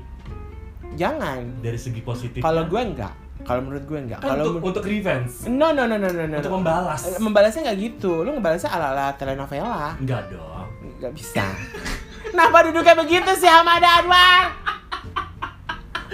Jangan. 0.97 1.61
dari 1.63 1.77
segi 1.79 2.01
positif. 2.01 2.41
Kalau 2.41 2.67
gue 2.67 2.81
enggak. 2.81 3.15
Kalau 3.45 3.61
menurut 3.63 3.85
gue 3.85 3.99
enggak. 4.01 4.19
kan 4.19 4.35
Kalau 4.35 4.59
untuk, 4.59 4.75
untuk 4.75 4.85
revenge, 4.89 5.47
No 5.47 5.71
no 5.71 5.85
no 5.85 6.01
no 6.01 6.09
no 6.09 6.25
no. 6.25 6.37
untuk 6.41 6.51
no. 6.51 6.59
membalas. 6.59 7.03
Eh, 7.07 7.21
Membalasnya 7.21 7.71
nggak 7.71 7.79
gitu. 7.79 8.25
Lu 8.25 8.35
ngebalasnya 8.35 8.71
ala-ala 8.73 9.13
telenovela. 9.15 9.95
Enggak 10.01 10.33
dong. 10.33 10.67
Nggak 10.99 11.13
bisa. 11.15 11.47
Kenapa 12.33 12.67
duduknya 12.67 12.95
begitu 12.99 13.31
sih 13.39 13.47
Hamada 13.47 14.03
Anwar? 14.03 14.66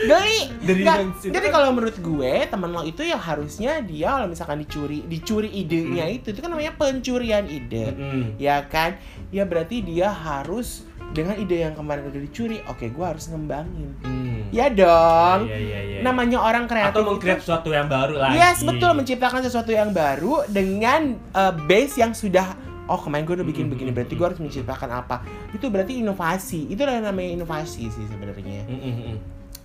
Geli. 0.05 0.41
Dari 0.61 0.81
Nggak, 0.81 0.99
Jadi 1.25 1.39
kan- 1.43 1.55
kalau 1.55 1.69
menurut 1.71 1.97
gue 1.97 2.33
teman 2.45 2.69
lo 2.69 2.83
itu 2.83 3.03
ya 3.03 3.15
harusnya 3.15 3.81
dia 3.81 4.09
kalau 4.13 4.27
misalkan 4.27 4.59
dicuri 4.59 5.03
dicuri 5.03 5.49
idenya 5.49 6.05
Hmm. 6.05 6.17
itu 6.17 6.27
itu 6.29 6.39
kan 6.39 6.51
namanya 6.51 6.73
pencurian 6.73 7.45
ide. 7.47 7.91
Mm-mm. 7.91 8.23
Ya 8.37 8.63
kan? 8.65 8.99
Ya 9.29 9.43
berarti 9.43 9.81
dia 9.81 10.09
harus 10.09 10.83
dengan 11.11 11.37
ide 11.37 11.61
yang 11.61 11.73
kemarin 11.73 12.09
udah 12.09 12.21
dicuri, 12.21 12.65
oke 12.65 12.85
gue 12.85 13.05
harus 13.05 13.29
ngembangin. 13.29 13.93
Hmm. 14.01 14.49
Ya 14.49 14.69
dong. 14.69 15.45
Iya, 15.45 15.59
iya, 15.59 15.79
iya. 15.83 15.99
Namanya 16.01 16.39
orang 16.39 16.65
kreatif 16.67 16.93
atau 16.95 17.05
mengcreate 17.07 17.41
sesuatu 17.41 17.69
yang 17.69 17.85
baru 17.87 18.17
lagi. 18.17 18.37
Yes, 18.37 18.61
betul 18.61 18.93
menciptakan 18.93 19.41
sesuatu 19.41 19.71
yang 19.71 19.91
baru 19.91 20.45
dengan 20.47 21.17
uh, 21.31 21.53
base 21.63 21.97
yang 21.97 22.13
sudah 22.13 22.57
oh 22.85 22.99
kemarin 22.99 23.23
gue 23.23 23.35
udah 23.35 23.47
bikin 23.47 23.65
Mm, 23.65 23.73
begini 23.73 23.91
berarti 23.91 24.13
gue 24.13 24.27
harus 24.27 24.37
menciptakan 24.39 24.91
apa 24.91 25.23
itu 25.51 25.65
berarti 25.67 25.93
inovasi 25.97 26.67
itu 26.67 26.83
yang 26.83 27.01
namanya 27.01 27.39
inovasi 27.39 27.87
sih 27.87 28.05
sebenarnya 28.05 28.67
Mm, 28.67 28.75
mm, 28.75 28.95
mm. 29.07 29.17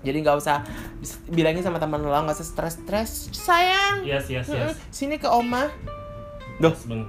Jadi 0.06 0.18
nggak 0.22 0.38
usah 0.38 0.62
bilangin 1.30 1.66
sama 1.66 1.82
teman 1.82 2.02
lo 2.02 2.14
nggak 2.14 2.38
usah 2.38 2.48
stres 2.48 2.76
stres 2.82 3.12
sayang 3.34 4.06
Yes, 4.06 4.30
yes, 4.30 4.46
yes. 4.50 4.78
sini 4.94 5.18
ke 5.18 5.26
oma 5.26 5.70
Duh. 6.58 6.74
Yes, 6.74 6.90
Bang. 6.90 7.06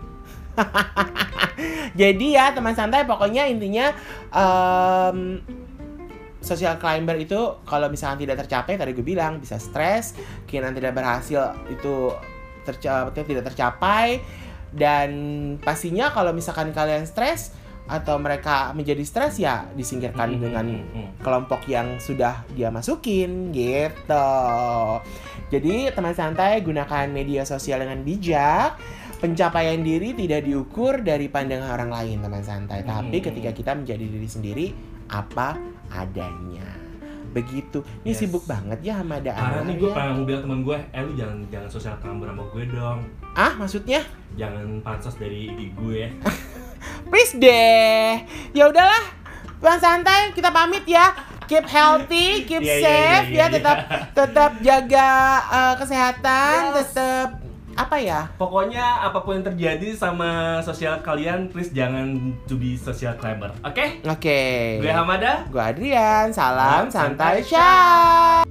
jadi 2.00 2.26
ya 2.34 2.46
teman 2.52 2.74
santai 2.74 3.06
pokoknya 3.06 3.46
intinya 3.48 3.94
em, 4.34 5.40
social 6.42 6.78
climber 6.78 7.18
itu 7.18 7.38
kalau 7.66 7.86
misalkan 7.90 8.26
tidak 8.26 8.44
tercapai 8.46 8.74
tadi 8.78 8.90
gue 8.94 9.06
bilang 9.06 9.38
bisa 9.38 9.58
stres 9.58 10.18
keinginan 10.46 10.74
tidak 10.74 10.94
berhasil 10.98 11.54
itu 11.70 12.10
tercapai 12.66 13.22
tidak 13.24 13.44
tercapai 13.52 14.06
dan 14.74 15.10
pastinya 15.64 16.12
kalau 16.12 16.34
misalkan 16.36 16.70
kalian 16.76 17.08
stres 17.08 17.56
atau 17.88 18.16
mereka 18.16 18.70
menjadi 18.70 19.00
stres 19.00 19.36
ya 19.36 19.64
disingkirkan 19.72 20.28
Mm, 20.30 20.40
dengan 20.40 20.66
mm, 20.68 20.84
mm. 20.92 21.08
kelompok 21.18 21.64
yang 21.66 21.96
sudah 21.96 22.44
dia 22.52 22.68
masukin 22.68 23.48
gitu. 23.50 24.28
Jadi 25.48 25.88
teman 25.90 26.12
santai 26.12 26.60
gunakan 26.60 27.08
media 27.08 27.42
sosial 27.42 27.80
dengan 27.80 28.00
bijak. 28.00 28.76
Pencapaian 29.18 29.80
diri 29.80 30.14
tidak 30.14 30.44
diukur 30.44 31.00
dari 31.00 31.26
pandangan 31.26 31.74
orang 31.74 31.90
lain 31.90 32.16
teman 32.20 32.38
santai, 32.38 32.86
tapi 32.86 33.18
Hmm. 33.18 33.26
ketika 33.26 33.50
kita 33.50 33.72
menjadi 33.74 34.04
diri 34.04 34.28
sendiri 34.28 34.66
apa 35.08 35.58
adanya. 35.90 36.62
Begitu. 37.28 37.82
Ini 38.04 38.14
Yes. 38.14 38.20
sibuk 38.20 38.46
banget 38.46 38.78
ya 38.80 39.02
sama 39.02 39.18
ada 39.18 39.34
Karena 39.34 39.60
nih 39.64 39.76
gue 39.76 39.90
ya. 39.90 39.94
pengen 39.94 40.22
bilang 40.22 40.42
temen 40.44 40.60
gue, 40.62 40.78
eh 40.88 41.02
lu 41.02 41.12
jangan 41.12 41.38
jangan 41.48 41.68
sosial 41.68 41.94
climber 41.98 42.30
sama 42.30 42.44
gue 42.46 42.64
dong. 42.70 42.98
Ah, 43.34 43.52
maksudnya? 43.52 44.00
Jangan 44.32 44.66
pansos 44.80 45.16
dari 45.16 45.50
ide 45.50 45.66
gue. 45.74 46.02
Please 47.08 47.32
deh. 47.34 48.22
Ya 48.52 48.68
udahlah. 48.68 49.04
Teman 49.58 49.78
santai, 49.78 50.30
kita 50.32 50.52
pamit 50.52 50.86
ya. 50.86 51.10
Keep 51.48 51.64
healthy, 51.64 52.44
keep 52.44 52.60
Iya, 52.60 52.76
iya, 52.76 52.84
safe 52.84 53.28
iya, 53.32 53.32
iya, 53.32 53.44
ya, 53.48 53.54
tetap 53.56 53.78
tetap 54.12 54.50
jaga 54.60 55.08
uh, 55.48 55.74
kesehatan, 55.80 56.76
Yes. 56.76 56.92
tetap 56.92 57.28
apa 57.72 57.96
ya? 57.96 58.20
Pokoknya 58.36 58.84
apa 59.00 59.24
pun 59.24 59.40
yang 59.40 59.46
terjadi 59.48 59.96
sama 59.96 60.60
sosial 60.60 61.00
kalian, 61.00 61.48
please 61.48 61.72
jangan 61.72 62.36
to 62.44 62.60
be 62.60 62.76
social 62.76 63.16
climber. 63.16 63.48
Oke? 63.64 64.02
Oke. 64.04 64.82
Gue 64.84 64.92
Hamada. 64.92 65.48
Gue 65.48 65.62
Adrian, 65.62 66.28
salam 66.30 66.92
Salam 66.92 67.16
santai 67.16 67.40
santai, 67.40 67.48
Syah. 67.48 68.44